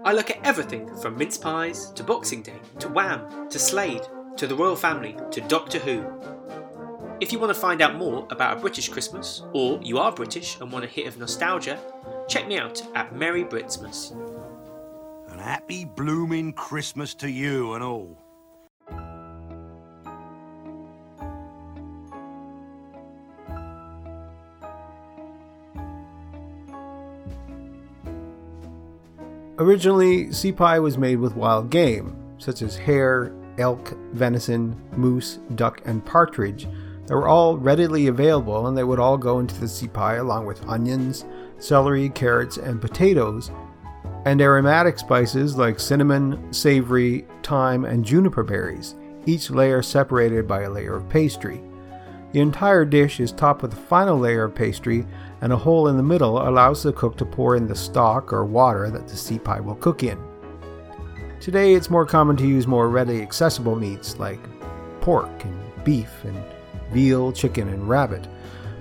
I 0.03 0.13
look 0.13 0.29
at 0.29 0.45
everything 0.45 0.95
from 0.97 1.17
mince 1.17 1.35
pies 1.35 1.89
to 1.93 2.03
Boxing 2.03 2.43
Day 2.43 2.59
to 2.77 2.89
Wham 2.89 3.49
to 3.49 3.57
Slade 3.57 4.03
to 4.37 4.45
the 4.45 4.55
Royal 4.55 4.75
Family 4.75 5.15
to 5.31 5.41
Doctor 5.41 5.79
Who. 5.79 6.05
If 7.19 7.31
you 7.31 7.39
want 7.39 7.51
to 7.51 7.59
find 7.59 7.81
out 7.81 7.95
more 7.95 8.27
about 8.29 8.57
a 8.57 8.61
British 8.61 8.89
Christmas, 8.89 9.41
or 9.51 9.79
you 9.81 9.97
are 9.97 10.11
British 10.11 10.59
and 10.59 10.71
want 10.71 10.85
a 10.85 10.87
hit 10.87 11.07
of 11.07 11.17
nostalgia, 11.17 11.79
check 12.27 12.47
me 12.47 12.59
out 12.59 12.83
at 12.93 13.15
Merry 13.15 13.43
Britsmas. 13.43 14.11
And 15.31 15.41
happy 15.41 15.85
blooming 15.85 16.53
Christmas 16.53 17.15
to 17.15 17.31
you 17.31 17.73
and 17.73 17.83
all. 17.83 18.24
Originally, 29.57 30.31
sea 30.33 30.51
pie 30.51 30.79
was 30.79 30.97
made 30.97 31.17
with 31.17 31.37
wild 31.37 31.69
game, 31.69 32.13
such 32.37 32.61
as 32.61 32.75
hare, 32.75 33.33
elk, 33.57 33.95
venison, 34.11 34.75
moose, 34.97 35.39
duck, 35.55 35.81
and 35.85 36.05
partridge, 36.05 36.67
that 37.07 37.15
were 37.15 37.29
all 37.29 37.57
readily 37.57 38.07
available 38.07 38.67
and 38.67 38.77
they 38.77 38.83
would 38.83 38.99
all 38.99 39.17
go 39.17 39.39
into 39.39 39.57
the 39.59 39.67
sea 39.67 39.87
pie 39.87 40.15
along 40.15 40.45
with 40.45 40.67
onions, 40.67 41.23
celery, 41.57 42.09
carrots, 42.09 42.57
and 42.57 42.81
potatoes, 42.81 43.49
and 44.25 44.41
aromatic 44.41 44.99
spices 44.99 45.55
like 45.55 45.79
cinnamon, 45.79 46.51
savory, 46.51 47.25
thyme, 47.41 47.85
and 47.85 48.03
juniper 48.03 48.43
berries, 48.43 48.95
each 49.25 49.49
layer 49.49 49.81
separated 49.81 50.47
by 50.47 50.63
a 50.63 50.69
layer 50.69 50.95
of 50.95 51.07
pastry. 51.07 51.61
The 52.35 52.41
entire 52.41 52.83
dish 52.83 53.21
is 53.21 53.31
topped 53.31 53.61
with 53.61 53.71
a 53.71 53.77
final 53.77 54.19
layer 54.19 54.43
of 54.43 54.53
pastry, 54.53 55.07
and 55.39 55.53
a 55.53 55.57
hole 55.57 55.87
in 55.87 55.95
the 55.95 56.03
middle 56.03 56.45
allows 56.45 56.83
the 56.83 56.91
cook 56.91 57.15
to 57.15 57.25
pour 57.25 57.55
in 57.55 57.65
the 57.65 57.77
stock 57.77 58.33
or 58.33 58.43
water 58.43 58.89
that 58.89 59.07
the 59.07 59.15
sea 59.15 59.39
pie 59.39 59.61
will 59.61 59.75
cook 59.75 60.03
in. 60.03 60.19
Today, 61.39 61.75
it's 61.75 61.89
more 61.89 62.05
common 62.05 62.35
to 62.35 62.45
use 62.45 62.67
more 62.67 62.89
readily 62.89 63.21
accessible 63.21 63.77
meats 63.77 64.19
like 64.19 64.41
pork 64.99 65.31
and 65.45 65.85
beef 65.85 66.11
and 66.25 66.43
veal, 66.91 67.31
chicken, 67.31 67.69
and 67.69 67.87
rabbit. 67.87 68.27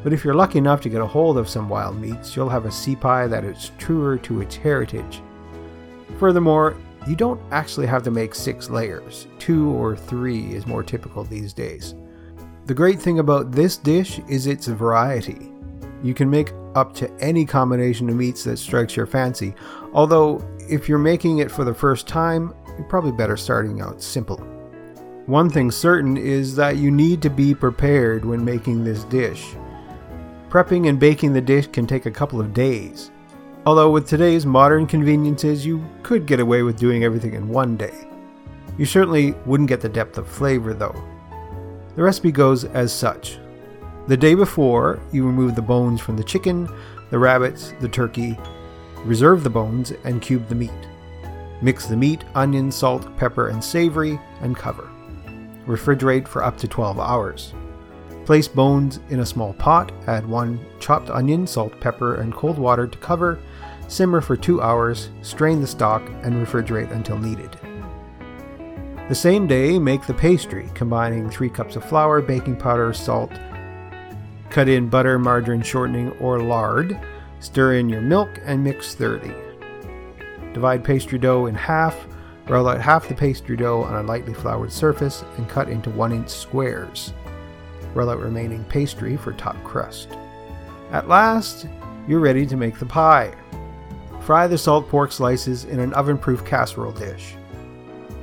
But 0.03 0.13
if 0.13 0.25
you're 0.25 0.35
lucky 0.35 0.59
enough 0.59 0.81
to 0.81 0.89
get 0.89 1.01
a 1.01 1.07
hold 1.07 1.39
of 1.39 1.49
some 1.49 1.69
wild 1.69 1.97
meats, 2.01 2.35
you'll 2.35 2.49
have 2.49 2.65
a 2.65 2.73
sea 2.73 2.97
pie 2.97 3.29
that 3.29 3.45
is 3.45 3.71
truer 3.79 4.19
to 4.19 4.41
its 4.41 4.57
heritage. 4.57 5.23
Furthermore, 6.19 6.77
you 7.07 7.15
don't 7.15 7.41
actually 7.53 7.87
have 7.87 8.03
to 8.03 8.11
make 8.11 8.35
six 8.35 8.69
layers. 8.69 9.29
Two 9.39 9.71
or 9.71 9.95
three 9.95 10.57
is 10.57 10.67
more 10.67 10.83
typical 10.83 11.23
these 11.23 11.53
days. 11.53 11.95
The 12.67 12.73
great 12.73 12.99
thing 12.99 13.19
about 13.19 13.53
this 13.53 13.77
dish 13.77 14.21
is 14.27 14.47
its 14.47 14.69
variety. 14.69 15.53
You 16.03 16.15
can 16.15 16.31
make 16.31 16.53
up 16.75 16.95
to 16.95 17.13
any 17.21 17.45
combination 17.45 18.09
of 18.09 18.17
meats 18.17 18.43
that 18.45 18.57
strikes 18.57 18.97
your 18.97 19.05
fancy, 19.05 19.55
although, 19.93 20.43
if 20.59 20.89
you're 20.89 20.97
making 20.97 21.39
it 21.39 21.51
for 21.51 21.63
the 21.65 21.75
first 21.75 22.09
time, 22.09 22.55
you're 22.69 22.89
probably 22.89 23.13
better 23.13 23.37
starting 23.37 23.83
out 23.83 24.01
simple. 24.01 24.39
One 25.27 25.51
thing 25.51 25.71
certain 25.71 26.17
is 26.17 26.57
that 26.57 26.79
you 26.79 26.91
need 26.91 27.21
to 27.21 27.29
be 27.29 27.55
prepared 27.55 28.25
when 28.25 28.43
making 28.43 28.83
this 28.83 29.05
dish. 29.05 29.55
Prepping 30.49 30.89
and 30.89 30.99
baking 30.99 31.35
the 31.35 31.43
dish 31.43 31.67
can 31.67 31.87
take 31.87 32.07
a 32.07 32.11
couple 32.11 32.41
of 32.41 32.55
days, 32.55 33.11
although, 33.67 33.91
with 33.91 34.09
today's 34.09 34.47
modern 34.47 34.87
conveniences, 34.87 35.67
you 35.67 35.85
could 36.03 36.25
get 36.25 36.41
away 36.41 36.63
with 36.63 36.79
doing 36.79 37.05
everything 37.05 37.35
in 37.35 37.47
one 37.47 37.77
day. 37.77 38.09
You 38.79 38.87
certainly 38.87 39.33
wouldn't 39.45 39.69
get 39.69 39.83
the 39.83 39.89
depth 39.91 40.17
of 40.17 40.27
flavor, 40.27 40.73
though. 40.73 40.95
The 41.97 42.03
recipe 42.03 42.33
goes 42.33 42.65
as 42.65 42.93
such. 42.93 43.39
The 44.07 44.17
day 44.17 44.35
before, 44.35 45.01
you 45.13 45.25
remove 45.25 45.55
the 45.55 45.63
bones 45.63 46.01
from 46.01 46.17
the 46.17 46.25
chicken, 46.25 46.69
the 47.11 47.19
rabbits, 47.19 47.73
the 47.81 47.89
turkey, 47.89 48.39
reserve 49.05 49.45
the 49.45 49.51
bones, 49.51 49.93
and 50.05 50.21
cube 50.21 50.49
the 50.49 50.55
meat. 50.55 50.71
Mix 51.63 51.87
the 51.87 51.97
meat, 51.97 52.25
onion, 52.35 52.71
salt, 52.71 53.17
pepper, 53.17 53.49
and 53.49 53.63
savory, 53.63 54.21
and 54.41 54.57
cover. 54.57 54.91
Refrigerate 55.67 56.29
for 56.29 56.43
up 56.43 56.59
to 56.59 56.69
12 56.69 56.99
hours. 56.99 57.55
Place 58.27 58.49
bones 58.49 59.01
in 59.11 59.21
a 59.21 59.27
small 59.27 59.53
pot, 59.55 59.93
add 60.07 60.27
one 60.27 60.59
chopped 60.81 61.11
onion, 61.11 61.47
salt, 61.47 61.79
pepper, 61.81 62.17
and 62.17 62.35
cold 62.35 62.59
water 62.59 62.87
to 62.87 62.99
cover, 62.99 63.39
simmer 63.87 64.21
for 64.21 64.37
2 64.37 64.61
hours, 64.61 65.11
strain 65.23 65.61
the 65.61 65.67
stock, 65.67 66.03
and 66.23 66.35
refrigerate 66.35 66.91
until 66.91 67.19
needed. 67.19 67.57
The 69.07 69.15
same 69.15 69.47
day, 69.47 69.79
make 69.79 70.07
the 70.07 70.15
pastry, 70.15 70.71
combining 70.75 71.29
3 71.29 71.51
cups 71.51 71.77
of 71.77 71.85
flour, 71.85 72.23
baking 72.23 72.57
powder, 72.57 72.91
salt, 72.95 73.31
cut 74.49 74.67
in 74.67 74.89
butter, 74.89 75.19
margarine, 75.19 75.61
shortening, 75.61 76.11
or 76.21 76.41
lard, 76.41 76.99
stir 77.39 77.75
in 77.75 77.91
your 77.91 78.01
milk, 78.01 78.31
and 78.47 78.65
mix 78.65 78.95
thoroughly. 78.95 79.35
Divide 80.55 80.83
pastry 80.83 81.19
dough 81.19 81.47
in 81.47 81.55
half, 81.55 82.07
roll 82.49 82.67
out 82.67 82.81
half 82.81 83.07
the 83.07 83.15
pastry 83.15 83.59
dough 83.59 83.83
on 83.83 83.95
a 83.95 84.09
lightly 84.09 84.33
floured 84.33 84.73
surface, 84.73 85.23
and 85.37 85.51
cut 85.51 85.69
into 85.69 85.91
1 85.91 86.13
inch 86.13 86.31
squares. 86.31 87.13
Roll 87.93 88.09
out 88.09 88.21
remaining 88.21 88.65
pastry 88.65 89.19
for 89.19 89.35
top 89.35 89.63
crust. 89.65 90.17
At 90.93 91.09
last, 91.09 91.67
you're 92.09 92.21
ready 92.21 92.47
to 92.47 92.57
make 92.57 92.79
the 92.79 92.87
pie. 92.87 93.35
Fry 94.23 94.47
the 94.47 94.57
salt 94.57 94.89
pork 94.89 95.13
slices 95.13 95.67
in 95.67 95.79
an 95.79 95.93
oven 95.93 96.17
proof 96.17 96.43
casserole 96.47 96.93
dish. 96.93 97.35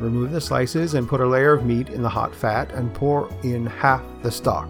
Remove 0.01 0.31
the 0.31 0.41
slices 0.41 0.95
and 0.95 1.07
put 1.07 1.21
a 1.21 1.27
layer 1.27 1.53
of 1.53 1.63
meat 1.63 1.89
in 1.89 2.01
the 2.01 2.09
hot 2.09 2.33
fat 2.33 2.71
and 2.71 2.91
pour 2.91 3.31
in 3.43 3.67
half 3.67 4.03
the 4.23 4.31
stock. 4.31 4.67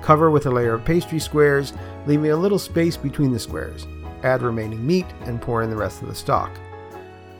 Cover 0.00 0.30
with 0.30 0.46
a 0.46 0.50
layer 0.50 0.72
of 0.72 0.86
pastry 0.86 1.18
squares, 1.18 1.74
leaving 2.06 2.30
a 2.30 2.36
little 2.36 2.58
space 2.58 2.96
between 2.96 3.30
the 3.30 3.38
squares. 3.38 3.86
Add 4.22 4.40
remaining 4.40 4.86
meat 4.86 5.04
and 5.26 5.40
pour 5.40 5.62
in 5.62 5.68
the 5.68 5.76
rest 5.76 6.00
of 6.00 6.08
the 6.08 6.14
stock. 6.14 6.50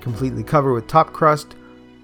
Completely 0.03 0.43
cover 0.43 0.75
with 0.75 0.87
top 0.87 1.15
crust. 1.15 1.55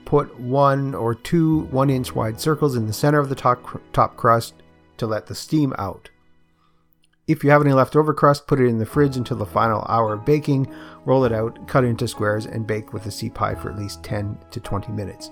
Put 0.07 0.41
one 0.41 0.95
or 0.95 1.15
two 1.15 1.65
1 1.67 1.91
inch 1.91 2.15
wide 2.15 2.41
circles 2.41 2.75
in 2.75 2.87
the 2.87 2.93
center 2.95 3.19
of 3.19 3.29
the 3.29 3.35
top, 3.35 3.63
top 3.93 4.17
crust 4.17 4.55
to 4.97 5.07
let 5.07 5.27
the 5.27 5.35
steam 5.35 5.75
out. 5.77 6.09
If 7.27 7.43
you 7.43 7.49
have 7.51 7.63
any 7.63 7.73
leftover 7.73 8.13
crust, 8.13 8.47
put 8.47 8.61
it 8.61 8.67
in 8.67 8.79
the 8.79 8.85
fridge 8.85 9.17
until 9.17 9.39
the 9.39 9.47
final 9.47 9.87
hour 9.89 10.13
of 10.13 10.27
baking, 10.27 10.71
roll 11.07 11.25
it 11.25 11.33
out, 11.33 11.67
cut 11.67 11.83
it 11.83 11.89
into 11.89 12.07
squares, 12.07 12.45
and 12.45 12.67
bake 12.67 12.93
with 12.93 13.05
the 13.05 13.11
sea 13.11 13.31
pie 13.31 13.55
for 13.55 13.71
at 13.71 13.79
least 13.79 14.03
10 14.03 14.37
to 14.51 14.61
20 14.61 14.93
minutes. 14.93 15.31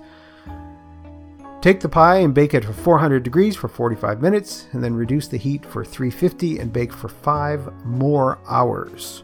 Take 1.61 1.81
the 1.81 1.89
pie 1.89 2.17
and 2.17 2.33
bake 2.33 2.55
it 2.55 2.65
for 2.65 2.73
400 2.73 3.21
degrees 3.21 3.55
for 3.55 3.67
45 3.67 4.23
minutes, 4.23 4.67
and 4.71 4.83
then 4.83 4.95
reduce 4.95 5.27
the 5.27 5.37
heat 5.37 5.63
for 5.63 5.85
350 5.85 6.57
and 6.57 6.73
bake 6.73 6.91
for 6.91 7.09
5 7.09 7.85
more 7.85 8.39
hours. 8.49 9.23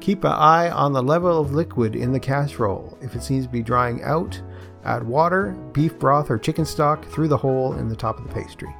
Keep 0.00 0.24
an 0.24 0.32
eye 0.32 0.70
on 0.70 0.92
the 0.92 1.02
level 1.02 1.40
of 1.40 1.54
liquid 1.54 1.94
in 1.94 2.12
the 2.12 2.18
casserole. 2.18 2.98
If 3.00 3.14
it 3.14 3.22
seems 3.22 3.46
to 3.46 3.52
be 3.52 3.62
drying 3.62 4.02
out, 4.02 4.42
add 4.84 5.06
water, 5.06 5.52
beef 5.72 5.96
broth, 6.00 6.32
or 6.32 6.38
chicken 6.38 6.64
stock 6.64 7.06
through 7.06 7.28
the 7.28 7.36
hole 7.36 7.74
in 7.74 7.88
the 7.88 7.94
top 7.94 8.18
of 8.18 8.26
the 8.26 8.34
pastry. 8.34 8.70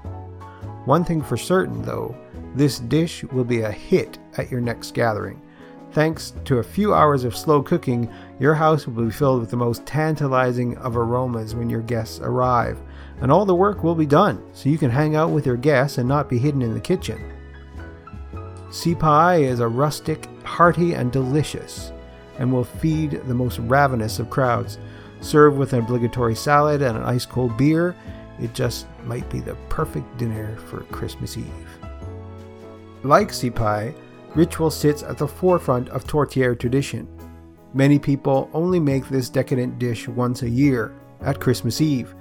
One 0.86 1.04
thing 1.04 1.22
for 1.22 1.36
certain, 1.36 1.82
though, 1.82 2.16
this 2.54 2.80
dish 2.80 3.24
will 3.24 3.44
be 3.44 3.60
a 3.60 3.70
hit 3.70 4.18
at 4.36 4.50
your 4.50 4.60
next 4.60 4.94
gathering. 4.94 5.40
Thanks 5.92 6.32
to 6.46 6.58
a 6.58 6.62
few 6.62 6.94
hours 6.94 7.24
of 7.24 7.36
slow 7.36 7.62
cooking, 7.62 8.10
your 8.40 8.54
house 8.54 8.86
will 8.86 9.04
be 9.04 9.10
filled 9.10 9.40
with 9.40 9.50
the 9.50 9.56
most 9.58 9.84
tantalizing 9.84 10.76
of 10.78 10.96
aromas 10.96 11.54
when 11.54 11.68
your 11.68 11.82
guests 11.82 12.18
arrive, 12.20 12.80
and 13.20 13.30
all 13.30 13.44
the 13.44 13.54
work 13.54 13.84
will 13.84 13.94
be 13.94 14.06
done 14.06 14.42
so 14.54 14.70
you 14.70 14.78
can 14.78 14.90
hang 14.90 15.16
out 15.16 15.30
with 15.30 15.44
your 15.44 15.58
guests 15.58 15.98
and 15.98 16.08
not 16.08 16.30
be 16.30 16.38
hidden 16.38 16.62
in 16.62 16.72
the 16.72 16.80
kitchen. 16.80 17.32
Sea 18.70 18.94
pie 18.94 19.36
is 19.36 19.60
a 19.60 19.68
rustic, 19.68 20.26
hearty, 20.44 20.94
and 20.94 21.12
delicious, 21.12 21.92
and 22.38 22.50
will 22.50 22.64
feed 22.64 23.20
the 23.26 23.34
most 23.34 23.58
ravenous 23.58 24.18
of 24.18 24.30
crowds. 24.30 24.78
Served 25.20 25.58
with 25.58 25.74
an 25.74 25.80
obligatory 25.80 26.34
salad 26.34 26.80
and 26.80 26.96
an 26.96 27.04
ice 27.04 27.26
cold 27.26 27.54
beer, 27.58 27.94
it 28.40 28.54
just 28.54 28.86
might 29.04 29.28
be 29.28 29.40
the 29.40 29.56
perfect 29.68 30.16
dinner 30.16 30.56
for 30.56 30.84
Christmas 30.84 31.36
Eve. 31.36 31.81
Like 33.02 33.32
pie, 33.54 33.94
ritual 34.34 34.70
sits 34.70 35.02
at 35.02 35.18
the 35.18 35.28
forefront 35.28 35.88
of 35.88 36.04
tourtière 36.04 36.58
tradition. 36.58 37.08
Many 37.74 37.98
people 37.98 38.50
only 38.52 38.80
make 38.80 39.08
this 39.08 39.28
decadent 39.28 39.78
dish 39.78 40.08
once 40.08 40.42
a 40.42 40.48
year, 40.48 40.94
at 41.20 41.40
Christmas 41.40 41.80
Eve, 41.80 42.14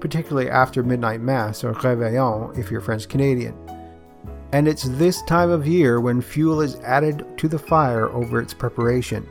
particularly 0.00 0.50
after 0.50 0.82
midnight 0.82 1.20
mass 1.20 1.62
or 1.62 1.74
réveillon 1.74 2.58
if 2.58 2.70
you're 2.70 2.80
French 2.80 3.08
Canadian 3.08 3.54
and 4.52 4.68
it's 4.68 4.84
this 4.84 5.22
time 5.22 5.50
of 5.50 5.66
year 5.66 6.00
when 6.00 6.20
fuel 6.20 6.60
is 6.60 6.76
added 6.76 7.26
to 7.36 7.48
the 7.48 7.58
fire 7.58 8.08
over 8.10 8.40
its 8.40 8.54
preparation. 8.54 9.28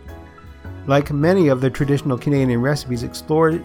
Like 0.88 1.12
many 1.12 1.48
of 1.48 1.62
the 1.62 1.70
traditional 1.70 2.18
Canadian 2.18 2.62
recipes 2.62 3.04
explored, 3.04 3.64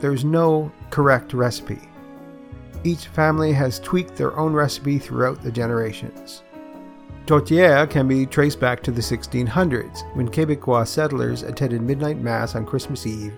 there's 0.00 0.24
no 0.24 0.72
correct 0.90 1.34
recipe. 1.34 1.80
Each 2.84 3.06
family 3.08 3.52
has 3.52 3.80
tweaked 3.80 4.16
their 4.16 4.36
own 4.38 4.52
recipe 4.52 4.98
throughout 4.98 5.42
the 5.42 5.50
generations. 5.50 6.42
Tourtière 7.26 7.88
can 7.88 8.06
be 8.06 8.26
traced 8.26 8.60
back 8.60 8.82
to 8.82 8.90
the 8.90 9.00
1600s, 9.00 10.14
when 10.14 10.28
Quebecois 10.28 10.84
settlers 10.86 11.42
attended 11.42 11.80
midnight 11.80 12.18
mass 12.18 12.54
on 12.54 12.66
Christmas 12.66 13.06
Eve 13.06 13.32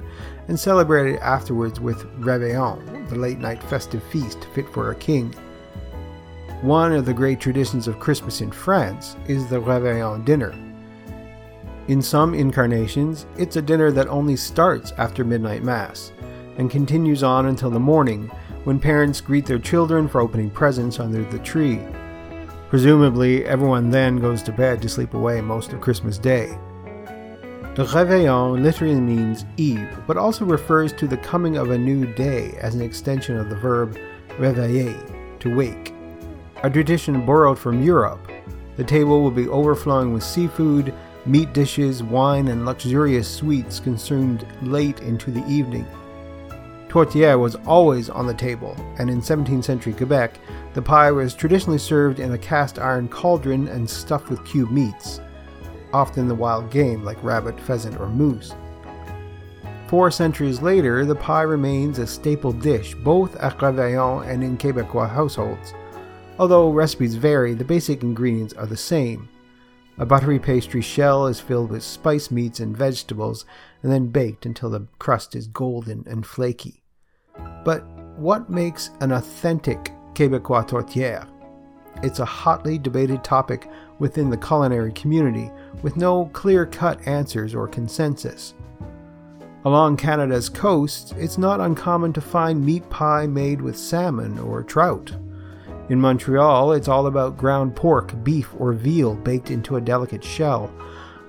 and 0.49 0.59
celebrated 0.59 1.21
afterwards 1.21 1.79
with 1.79 2.03
Réveillon, 2.19 3.09
the 3.09 3.15
late 3.15 3.39
night 3.39 3.63
festive 3.63 4.03
feast 4.03 4.45
fit 4.53 4.69
for 4.71 4.91
a 4.91 4.97
king. 4.97 5.33
One 6.63 6.93
of 6.93 7.07
the 7.07 7.15
great 7.15 7.39
traditions 7.39 7.87
of 7.87 8.01
Christmas 8.01 8.41
in 8.41 8.51
France 8.51 9.17
is 9.29 9.47
the 9.47 9.61
Réveillon 9.61 10.25
dinner. 10.25 10.53
In 11.87 12.03
some 12.03 12.35
incarnations, 12.35 13.27
it's 13.39 13.55
a 13.55 13.63
dinner 13.63 13.93
that 13.93 14.09
only 14.09 14.35
starts 14.35 14.91
after 14.99 15.23
midnight 15.23 15.63
mass 15.63 16.11
and 16.59 16.69
continues 16.69 17.23
on 17.23 17.47
until 17.47 17.71
the 17.71 17.79
morning 17.79 18.33
when 18.65 18.81
parents 18.81 19.21
greet 19.21 19.47
their 19.47 19.61
children 19.61 20.09
for 20.09 20.21
opening 20.21 20.51
presents 20.51 20.99
under 20.99 21.23
the 21.23 21.39
tree. 21.39 21.79
Presumably, 22.77 23.43
everyone 23.47 23.89
then 23.89 24.19
goes 24.19 24.43
to 24.43 24.53
bed 24.53 24.83
to 24.83 24.89
sleep 24.91 25.15
away 25.15 25.41
most 25.41 25.73
of 25.73 25.81
Christmas 25.81 26.19
Day. 26.19 26.59
The 27.75 27.87
Réveillon 27.87 28.63
literally 28.63 29.01
means 29.01 29.47
eve, 29.57 29.89
but 30.07 30.19
also 30.19 30.45
refers 30.45 30.93
to 30.93 31.09
the 31.09 31.17
coming 31.17 31.57
of 31.57 31.71
a 31.71 31.79
new 31.79 32.05
day 32.05 32.51
as 32.61 32.75
an 32.75 32.83
extension 32.83 33.39
of 33.39 33.49
the 33.49 33.57
verb 33.57 33.97
réveiller, 34.37 35.39
to 35.41 35.57
wake 35.57 35.95
a 36.65 36.69
tradition 36.69 37.25
borrowed 37.25 37.59
from 37.59 37.83
Europe. 37.83 38.31
The 38.77 38.85
table 38.85 39.23
will 39.23 39.31
be 39.31 39.49
overflowing 39.49 40.13
with 40.13 40.23
seafood, 40.23 40.93
meat 41.25 41.55
dishes, 41.55 42.03
wine, 42.03 42.49
and 42.49 42.67
luxurious 42.67 43.27
sweets 43.27 43.81
consumed 43.81 44.47
late 44.61 45.01
into 45.01 45.31
the 45.31 45.47
evening. 45.47 45.87
Tourtière 46.89 47.39
was 47.39 47.57
always 47.67 48.09
on 48.09 48.27
the 48.27 48.35
table, 48.35 48.77
and 48.99 49.11
in 49.11 49.21
17th 49.21 49.65
century 49.65 49.93
Quebec, 49.93 50.39
the 50.75 50.83
pie 50.83 51.11
was 51.11 51.35
traditionally 51.35 51.79
served 51.79 52.21
in 52.21 52.33
a 52.33 52.39
cast 52.39 52.79
iron 52.79 53.09
cauldron 53.09 53.69
and 53.69 53.89
stuffed 53.89 54.31
with 54.31 54.45
cube 54.45 54.71
meats, 54.71 55.21
often 55.93 56.29
the 56.29 56.35
wild 56.35 56.71
game 56.71 57.05
like 57.05 57.23
rabbit, 57.25 57.59
pheasant, 57.61 57.99
or 58.01 58.09
moose. 58.09 58.55
Four 59.89 60.11
centuries 60.11 60.63
later, 60.63 61.05
the 61.05 61.15
pie 61.15 61.43
remains 61.43 61.99
a 61.99 62.07
staple 62.07 62.53
dish 62.53 62.95
both 62.95 63.37
at 63.37 63.59
Réveillon 63.59 64.27
and 64.27 64.43
in 64.43 64.57
Quebecois 64.57 65.09
households. 65.09 65.75
Although 66.39 66.71
recipes 66.71 67.15
vary, 67.15 67.55
the 67.55 67.65
basic 67.65 68.03
ingredients 68.03 68.53
are 68.55 68.67
the 68.67 68.77
same. 68.77 69.29
A 69.99 70.05
buttery 70.05 70.39
pastry 70.39 70.83
shell 70.83 71.27
is 71.27 71.41
filled 71.41 71.71
with 71.71 71.83
spice 71.83 72.31
meats 72.31 72.61
and 72.61 72.77
vegetables 72.77 73.47
and 73.83 73.91
then 73.91 74.09
baked 74.09 74.45
until 74.45 74.69
the 74.69 74.87
crust 74.99 75.35
is 75.35 75.47
golden 75.47 76.05
and 76.07 76.27
flaky. 76.27 76.83
But 77.65 77.87
what 78.19 78.51
makes 78.51 78.91
an 79.01 79.13
authentic 79.13 79.93
Quebecois 80.15 80.69
tourtière? 80.69 81.27
It's 82.03 82.19
a 82.19 82.27
hotly 82.27 82.77
debated 82.77 83.25
topic 83.25 83.71
within 83.99 84.29
the 84.29 84.37
culinary 84.37 84.93
community 84.93 85.51
with 85.81 85.97
no 85.97 86.27
clear 86.27 86.67
cut 86.67 87.01
answers 87.09 87.55
or 87.55 87.67
consensus. 87.67 88.53
Along 89.65 89.97
Canada's 89.97 90.51
coast, 90.51 91.15
it's 91.17 91.39
not 91.39 91.61
uncommon 91.61 92.13
to 92.13 92.21
find 92.21 92.65
meat 92.65 92.89
pie 92.91 93.27
made 93.27 93.63
with 93.63 93.79
salmon 93.79 94.39
or 94.39 94.63
trout. 94.63 95.11
In 95.89 96.01
Montreal, 96.01 96.73
it's 96.73 96.89
all 96.89 97.07
about 97.07 97.37
ground 97.37 97.77
pork, 97.77 98.13
beef, 98.25 98.53
or 98.59 98.73
veal 98.73 99.15
baked 99.15 99.51
into 99.51 99.77
a 99.77 99.81
delicate 99.81 100.25
shell, 100.25 100.67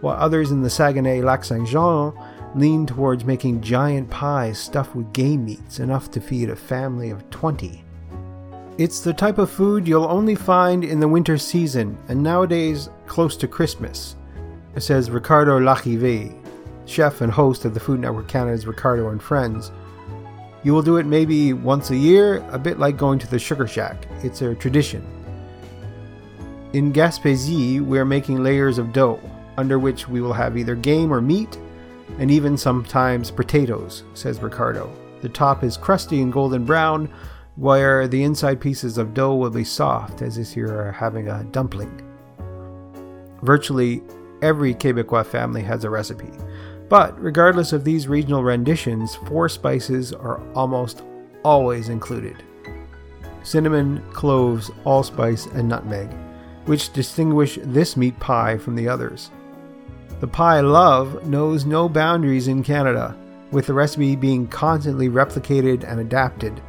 while 0.01 0.17
others 0.17 0.51
in 0.51 0.61
the 0.61 0.69
Saguenay 0.69 1.21
Lac 1.21 1.43
Saint 1.43 1.67
Jean 1.67 2.13
lean 2.55 2.87
towards 2.87 3.23
making 3.23 3.61
giant 3.61 4.09
pies 4.09 4.57
stuffed 4.57 4.95
with 4.95 5.13
game 5.13 5.45
meats, 5.45 5.79
enough 5.79 6.09
to 6.11 6.21
feed 6.21 6.49
a 6.49 6.55
family 6.55 7.11
of 7.11 7.29
20. 7.29 7.83
It's 8.79 9.01
the 9.01 9.13
type 9.13 9.37
of 9.37 9.51
food 9.51 9.87
you'll 9.87 10.05
only 10.05 10.35
find 10.35 10.83
in 10.83 10.99
the 10.99 11.07
winter 11.07 11.37
season, 11.37 11.97
and 12.07 12.21
nowadays 12.21 12.89
close 13.05 13.37
to 13.37 13.47
Christmas, 13.47 14.15
says 14.77 15.11
Ricardo 15.11 15.59
Larrivée, 15.59 16.35
chef 16.85 17.21
and 17.21 17.31
host 17.31 17.65
of 17.65 17.73
the 17.73 17.79
Food 17.79 17.99
Network 17.99 18.27
Canada's 18.27 18.65
Ricardo 18.65 19.09
and 19.09 19.21
Friends. 19.21 19.71
You 20.67 20.73
will 20.73 20.81
do 20.81 20.97
it 20.97 21.05
maybe 21.05 21.53
once 21.53 21.91
a 21.91 21.95
year, 21.95 22.45
a 22.51 22.59
bit 22.59 22.77
like 22.77 22.97
going 22.97 23.19
to 23.19 23.27
the 23.27 23.39
Sugar 23.39 23.67
Shack. 23.67 24.05
It's 24.21 24.41
a 24.41 24.53
tradition. 24.53 25.01
In 26.73 26.91
Gaspésie, 26.91 27.79
we 27.79 27.97
are 27.97 28.03
making 28.03 28.43
layers 28.43 28.77
of 28.77 28.91
dough, 28.91 29.21
under 29.55 29.79
which 29.79 30.09
we 30.09 30.19
will 30.19 30.33
have 30.33 30.57
either 30.57 30.75
game 30.75 31.13
or 31.13 31.21
meat, 31.21 31.57
and 32.19 32.29
even 32.29 32.57
sometimes 32.57 33.31
potatoes, 33.31 34.03
says 34.13 34.41
Ricardo. 34.41 34.93
The 35.21 35.29
top 35.29 35.63
is 35.63 35.77
crusty 35.77 36.21
and 36.21 36.33
golden 36.33 36.65
brown, 36.65 37.09
where 37.55 38.05
the 38.05 38.23
inside 38.23 38.59
pieces 38.59 38.97
of 38.97 39.13
dough 39.13 39.35
will 39.35 39.49
be 39.49 39.63
soft, 39.63 40.21
as 40.21 40.37
if 40.37 40.57
you 40.57 40.67
are 40.67 40.91
having 40.91 41.29
a 41.29 41.45
dumpling. 41.45 42.01
Virtually 43.41 44.01
every 44.41 44.73
Quebecois 44.73 45.27
family 45.27 45.61
has 45.61 45.85
a 45.85 45.89
recipe. 45.89 46.27
But 46.89 47.19
regardless 47.21 47.73
of 47.73 47.83
these 47.83 48.07
regional 48.07 48.43
renditions, 48.43 49.15
four 49.15 49.49
spices 49.49 50.13
are 50.13 50.41
almost 50.53 51.03
always 51.43 51.89
included 51.89 52.43
cinnamon, 53.43 54.03
cloves, 54.11 54.69
allspice, 54.83 55.45
and 55.45 55.69
nutmeg, 55.69 56.09
which 56.65 56.91
distinguish 56.91 57.57
this 57.63 57.95
meat 57.95 58.19
pie 58.19 58.57
from 58.57 58.75
the 58.75 58.89
others. 58.89 59.31
The 60.19 60.27
pie 60.27 60.59
love 60.59 61.25
knows 61.25 61.63
no 61.63 61.87
boundaries 61.87 62.49
in 62.49 62.61
Canada, 62.61 63.15
with 63.51 63.67
the 63.67 63.73
recipe 63.73 64.17
being 64.17 64.47
constantly 64.47 65.07
replicated 65.07 65.89
and 65.89 66.01
adapted. 66.01 66.61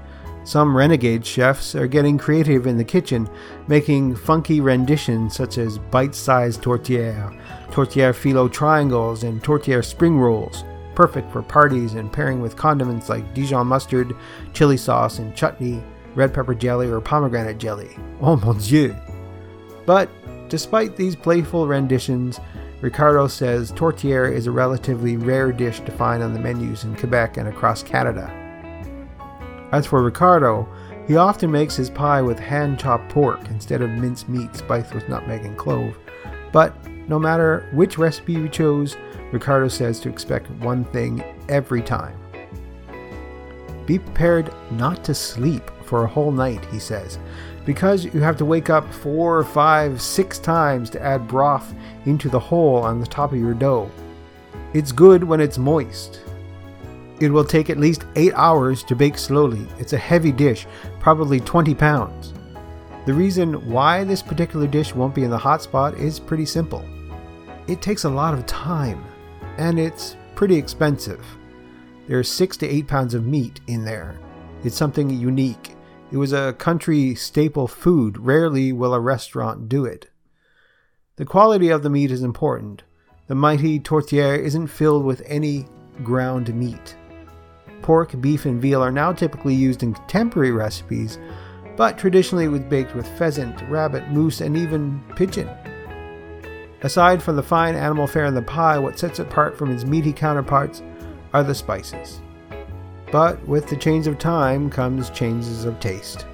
Some 0.48 0.74
renegade 0.74 1.26
chefs 1.26 1.74
are 1.74 1.86
getting 1.86 2.16
creative 2.16 2.66
in 2.66 2.78
the 2.78 2.82
kitchen, 2.82 3.28
making 3.66 4.16
funky 4.16 4.62
renditions 4.62 5.36
such 5.36 5.58
as 5.58 5.76
bite 5.76 6.14
sized 6.14 6.62
tourtière, 6.62 7.38
tourtière 7.70 8.14
filo 8.14 8.48
triangles, 8.48 9.24
and 9.24 9.42
tourtière 9.42 9.84
spring 9.84 10.18
rolls, 10.18 10.64
perfect 10.94 11.30
for 11.30 11.42
parties 11.42 11.92
and 11.92 12.10
pairing 12.10 12.40
with 12.40 12.56
condiments 12.56 13.10
like 13.10 13.34
Dijon 13.34 13.66
mustard, 13.66 14.16
chili 14.54 14.78
sauce, 14.78 15.18
and 15.18 15.36
chutney, 15.36 15.82
red 16.14 16.32
pepper 16.32 16.54
jelly, 16.54 16.88
or 16.88 17.02
pomegranate 17.02 17.58
jelly. 17.58 17.90
Oh 18.22 18.36
mon 18.36 18.56
dieu! 18.56 18.96
But 19.84 20.08
despite 20.48 20.96
these 20.96 21.14
playful 21.14 21.68
renditions, 21.68 22.40
Ricardo 22.80 23.26
says 23.26 23.70
tourtière 23.70 24.32
is 24.32 24.46
a 24.46 24.50
relatively 24.50 25.18
rare 25.18 25.52
dish 25.52 25.80
to 25.80 25.92
find 25.92 26.22
on 26.22 26.32
the 26.32 26.40
menus 26.40 26.84
in 26.84 26.96
Quebec 26.96 27.36
and 27.36 27.48
across 27.48 27.82
Canada. 27.82 28.37
As 29.70 29.86
for 29.86 30.02
Ricardo, 30.02 30.66
he 31.06 31.16
often 31.16 31.50
makes 31.50 31.76
his 31.76 31.90
pie 31.90 32.22
with 32.22 32.38
hand 32.38 32.78
chopped 32.78 33.10
pork 33.10 33.48
instead 33.48 33.82
of 33.82 33.90
minced 33.90 34.28
meat 34.28 34.54
spiced 34.54 34.94
with 34.94 35.08
nutmeg 35.08 35.44
and 35.44 35.56
clove. 35.56 35.98
But 36.52 36.74
no 37.08 37.18
matter 37.18 37.68
which 37.72 37.98
recipe 37.98 38.32
you 38.32 38.48
chose, 38.48 38.96
Ricardo 39.32 39.68
says 39.68 40.00
to 40.00 40.08
expect 40.08 40.50
one 40.50 40.84
thing 40.86 41.22
every 41.48 41.82
time. 41.82 42.18
Be 43.86 43.98
prepared 43.98 44.52
not 44.72 45.02
to 45.04 45.14
sleep 45.14 45.70
for 45.84 46.04
a 46.04 46.08
whole 46.08 46.30
night, 46.30 46.64
he 46.66 46.78
says, 46.78 47.18
because 47.64 48.04
you 48.04 48.20
have 48.20 48.36
to 48.36 48.44
wake 48.44 48.68
up 48.68 48.92
four, 48.92 49.42
five, 49.44 50.00
six 50.00 50.38
times 50.38 50.90
to 50.90 51.02
add 51.02 51.26
broth 51.26 51.74
into 52.04 52.28
the 52.28 52.38
hole 52.38 52.76
on 52.76 53.00
the 53.00 53.06
top 53.06 53.32
of 53.32 53.38
your 53.38 53.54
dough. 53.54 53.90
It's 54.74 54.92
good 54.92 55.24
when 55.24 55.40
it's 55.40 55.56
moist, 55.56 56.20
it 57.20 57.30
will 57.30 57.44
take 57.44 57.70
at 57.70 57.78
least 57.78 58.04
8 58.16 58.32
hours 58.34 58.82
to 58.84 58.96
bake 58.96 59.18
slowly. 59.18 59.66
It's 59.78 59.92
a 59.92 59.98
heavy 59.98 60.32
dish, 60.32 60.66
probably 61.00 61.40
20 61.40 61.74
pounds. 61.74 62.34
The 63.06 63.14
reason 63.14 63.54
why 63.70 64.04
this 64.04 64.22
particular 64.22 64.66
dish 64.66 64.94
won't 64.94 65.14
be 65.14 65.24
in 65.24 65.30
the 65.30 65.38
hot 65.38 65.62
spot 65.62 65.94
is 65.94 66.20
pretty 66.20 66.44
simple. 66.44 66.84
It 67.66 67.82
takes 67.82 68.04
a 68.04 68.10
lot 68.10 68.34
of 68.34 68.46
time, 68.46 69.04
and 69.56 69.78
it's 69.78 70.16
pretty 70.34 70.56
expensive. 70.56 71.24
There's 72.06 72.30
6 72.30 72.56
to 72.58 72.68
8 72.68 72.86
pounds 72.86 73.14
of 73.14 73.26
meat 73.26 73.60
in 73.66 73.84
there. 73.84 74.18
It's 74.62 74.76
something 74.76 75.10
unique. 75.10 75.74
It 76.10 76.16
was 76.16 76.32
a 76.32 76.54
country 76.54 77.14
staple 77.14 77.66
food. 77.66 78.18
Rarely 78.18 78.72
will 78.72 78.94
a 78.94 79.00
restaurant 79.00 79.68
do 79.68 79.84
it. 79.84 80.10
The 81.16 81.24
quality 81.24 81.68
of 81.70 81.82
the 81.82 81.90
meat 81.90 82.10
is 82.10 82.22
important. 82.22 82.82
The 83.26 83.34
mighty 83.34 83.80
tourtière 83.80 84.38
isn't 84.38 84.68
filled 84.68 85.04
with 85.04 85.22
any 85.26 85.66
ground 86.04 86.54
meat. 86.54 86.96
Pork, 87.88 88.20
beef, 88.20 88.44
and 88.44 88.60
veal 88.60 88.82
are 88.82 88.92
now 88.92 89.14
typically 89.14 89.54
used 89.54 89.82
in 89.82 89.94
contemporary 89.94 90.50
recipes, 90.50 91.18
but 91.74 91.96
traditionally 91.96 92.44
it 92.44 92.48
was 92.48 92.60
baked 92.60 92.94
with 92.94 93.08
pheasant, 93.16 93.62
rabbit, 93.70 94.06
moose, 94.10 94.42
and 94.42 94.58
even 94.58 95.02
pigeon. 95.16 95.48
Aside 96.82 97.22
from 97.22 97.36
the 97.36 97.42
fine 97.42 97.74
animal 97.74 98.06
fare 98.06 98.26
in 98.26 98.34
the 98.34 98.42
pie, 98.42 98.78
what 98.78 98.98
sets 98.98 99.20
it 99.20 99.28
apart 99.28 99.56
from 99.56 99.70
its 99.70 99.86
meaty 99.86 100.12
counterparts 100.12 100.82
are 101.32 101.42
the 101.42 101.54
spices. 101.54 102.20
But 103.10 103.42
with 103.48 103.68
the 103.68 103.76
change 103.78 104.06
of 104.06 104.18
time 104.18 104.68
comes 104.68 105.08
changes 105.08 105.64
of 105.64 105.80
taste. 105.80 106.26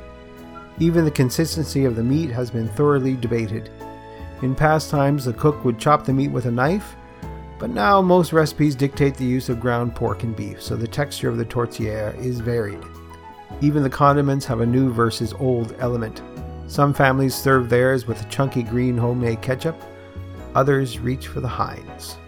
Even 0.81 1.05
the 1.05 1.11
consistency 1.13 1.85
of 1.85 1.95
the 1.95 2.03
meat 2.03 2.31
has 2.31 2.51
been 2.51 2.67
thoroughly 2.67 3.15
debated. 3.15 3.71
In 4.43 4.57
past 4.57 4.91
times, 4.91 5.25
the 5.25 5.33
cook 5.33 5.65
would 5.65 5.79
chop 5.79 6.05
the 6.05 6.13
meat 6.13 6.33
with 6.33 6.47
a 6.47 6.51
knife, 6.51 6.97
but 7.65 7.71
now 7.71 8.03
most 8.03 8.35
recipes 8.35 8.75
dictate 8.75 9.15
the 9.15 9.25
use 9.25 9.49
of 9.49 9.59
ground 9.59 9.95
pork 9.95 10.23
and 10.23 10.37
beef, 10.37 10.61
so 10.61 10.77
the 10.77 10.87
texture 10.87 11.31
of 11.31 11.39
the 11.39 11.47
tortilla 11.47 12.11
is 12.17 12.39
varied. 12.39 12.85
Even 13.63 13.83
the 13.83 13.89
condiments 13.89 14.45
have 14.45 14.61
a 14.61 14.67
new 14.67 14.93
versus 14.93 15.33
old 15.39 15.75
element. 15.79 16.21
Some 16.67 16.93
families 16.93 17.35
serve 17.35 17.71
theirs 17.71 18.07
with 18.07 18.21
a 18.21 18.29
chunky 18.29 18.63
green 18.63 18.99
homemade 18.99 19.41
ketchup, 19.41 19.83
others 20.55 20.99
reach 20.99 21.29
for 21.29 21.41
the 21.41 21.49
Heinz. 21.49 22.19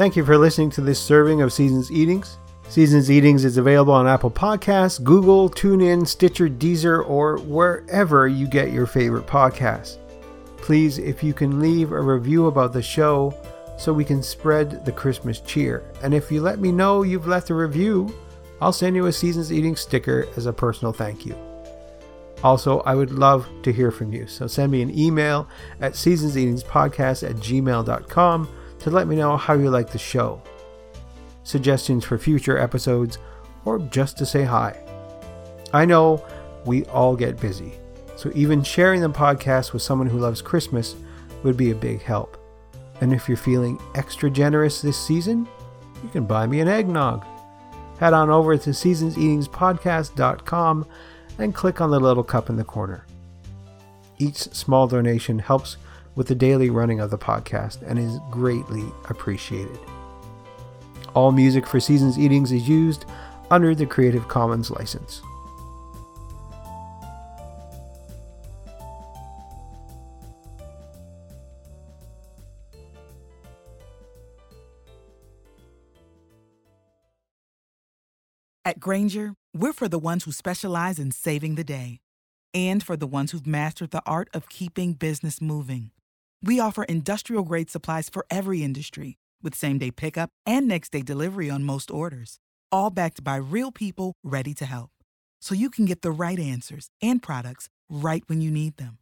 Thank 0.00 0.16
you 0.16 0.24
for 0.24 0.38
listening 0.38 0.70
to 0.70 0.80
this 0.80 0.98
serving 0.98 1.42
of 1.42 1.52
Seasons 1.52 1.92
Eatings. 1.92 2.38
Seasons 2.70 3.10
Eatings 3.10 3.44
is 3.44 3.58
available 3.58 3.92
on 3.92 4.06
Apple 4.06 4.30
Podcasts, 4.30 5.04
Google, 5.04 5.50
TuneIn, 5.50 6.08
Stitcher, 6.08 6.48
Deezer, 6.48 7.06
or 7.06 7.36
wherever 7.40 8.26
you 8.26 8.48
get 8.48 8.72
your 8.72 8.86
favorite 8.86 9.26
podcasts. 9.26 9.98
Please, 10.56 10.96
if 10.96 11.22
you 11.22 11.34
can 11.34 11.60
leave 11.60 11.92
a 11.92 12.00
review 12.00 12.46
about 12.46 12.72
the 12.72 12.80
show 12.80 13.34
so 13.76 13.92
we 13.92 14.06
can 14.06 14.22
spread 14.22 14.86
the 14.86 14.92
Christmas 14.92 15.40
cheer. 15.40 15.84
And 16.02 16.14
if 16.14 16.32
you 16.32 16.40
let 16.40 16.60
me 16.60 16.72
know 16.72 17.02
you've 17.02 17.28
left 17.28 17.50
a 17.50 17.54
review, 17.54 18.10
I'll 18.62 18.72
send 18.72 18.96
you 18.96 19.04
a 19.04 19.12
Seasons 19.12 19.52
Eating 19.52 19.76
sticker 19.76 20.26
as 20.34 20.46
a 20.46 20.52
personal 20.54 20.94
thank 20.94 21.26
you. 21.26 21.36
Also, 22.42 22.80
I 22.86 22.94
would 22.94 23.12
love 23.12 23.46
to 23.64 23.70
hear 23.70 23.90
from 23.90 24.14
you, 24.14 24.26
so 24.26 24.46
send 24.46 24.72
me 24.72 24.80
an 24.80 24.98
email 24.98 25.46
at 25.78 25.92
seasonseatingspodcast 25.92 27.28
at 27.28 27.36
gmail.com 27.36 28.48
to 28.80 28.90
let 28.90 29.06
me 29.06 29.16
know 29.16 29.36
how 29.36 29.54
you 29.54 29.70
like 29.70 29.90
the 29.90 29.98
show, 29.98 30.42
suggestions 31.44 32.04
for 32.04 32.18
future 32.18 32.58
episodes, 32.58 33.18
or 33.64 33.78
just 33.78 34.18
to 34.18 34.26
say 34.26 34.44
hi. 34.44 34.78
I 35.72 35.84
know 35.84 36.24
we 36.64 36.84
all 36.86 37.16
get 37.16 37.40
busy, 37.40 37.74
so 38.16 38.30
even 38.34 38.62
sharing 38.62 39.00
the 39.00 39.10
podcast 39.10 39.72
with 39.72 39.82
someone 39.82 40.08
who 40.08 40.18
loves 40.18 40.42
Christmas 40.42 40.96
would 41.42 41.56
be 41.56 41.70
a 41.70 41.74
big 41.74 42.02
help. 42.02 42.36
And 43.00 43.12
if 43.12 43.28
you're 43.28 43.36
feeling 43.36 43.80
extra 43.94 44.30
generous 44.30 44.82
this 44.82 44.98
season, 44.98 45.48
you 46.02 46.08
can 46.10 46.26
buy 46.26 46.46
me 46.46 46.60
an 46.60 46.68
eggnog. 46.68 47.24
Head 47.98 48.14
on 48.14 48.30
over 48.30 48.56
to 48.56 48.70
seasonseatingspodcast.com 48.70 50.86
and 51.38 51.54
click 51.54 51.80
on 51.80 51.90
the 51.90 52.00
little 52.00 52.24
cup 52.24 52.50
in 52.50 52.56
the 52.56 52.64
corner. 52.64 53.06
Each 54.18 54.36
small 54.36 54.86
donation 54.86 55.38
helps 55.38 55.78
with 56.14 56.28
the 56.28 56.34
daily 56.34 56.70
running 56.70 57.00
of 57.00 57.10
the 57.10 57.18
podcast 57.18 57.82
and 57.86 57.98
is 57.98 58.18
greatly 58.30 58.84
appreciated. 59.08 59.78
All 61.14 61.32
music 61.32 61.66
for 61.66 61.80
Seasons 61.80 62.18
Eatings 62.18 62.52
is 62.52 62.68
used 62.68 63.04
under 63.50 63.74
the 63.74 63.86
Creative 63.86 64.28
Commons 64.28 64.70
license. 64.70 65.22
At 78.64 78.78
Grainger, 78.78 79.34
we're 79.52 79.72
for 79.72 79.88
the 79.88 79.98
ones 79.98 80.24
who 80.24 80.32
specialize 80.32 81.00
in 81.00 81.10
saving 81.10 81.56
the 81.56 81.64
day 81.64 81.98
and 82.54 82.82
for 82.82 82.96
the 82.96 83.06
ones 83.06 83.32
who've 83.32 83.46
mastered 83.46 83.90
the 83.90 84.02
art 84.06 84.28
of 84.32 84.48
keeping 84.48 84.92
business 84.92 85.40
moving. 85.40 85.90
We 86.42 86.58
offer 86.58 86.84
industrial 86.84 87.42
grade 87.44 87.70
supplies 87.70 88.08
for 88.08 88.24
every 88.30 88.62
industry 88.62 89.18
with 89.42 89.54
same 89.54 89.78
day 89.78 89.90
pickup 89.90 90.30
and 90.46 90.66
next 90.66 90.92
day 90.92 91.02
delivery 91.02 91.50
on 91.50 91.64
most 91.64 91.90
orders, 91.90 92.38
all 92.72 92.90
backed 92.90 93.22
by 93.22 93.36
real 93.36 93.70
people 93.70 94.14
ready 94.24 94.54
to 94.54 94.64
help. 94.64 94.90
So 95.40 95.54
you 95.54 95.70
can 95.70 95.84
get 95.84 96.02
the 96.02 96.10
right 96.10 96.38
answers 96.38 96.90
and 97.02 97.22
products 97.22 97.68
right 97.88 98.22
when 98.26 98.40
you 98.40 98.50
need 98.50 98.76
them. 98.76 98.98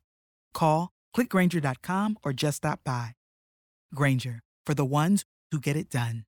Call, 0.53 0.91
clickgranger.com, 1.17 2.19
or 2.23 2.33
just 2.33 2.59
stop 2.59 2.81
by. 2.85 3.15
Grainger, 3.95 4.41
for 4.67 4.75
the 4.75 4.85
ones 4.85 5.25
who 5.51 5.61
get 5.61 5.77
it 5.77 5.91
done. 5.91 6.25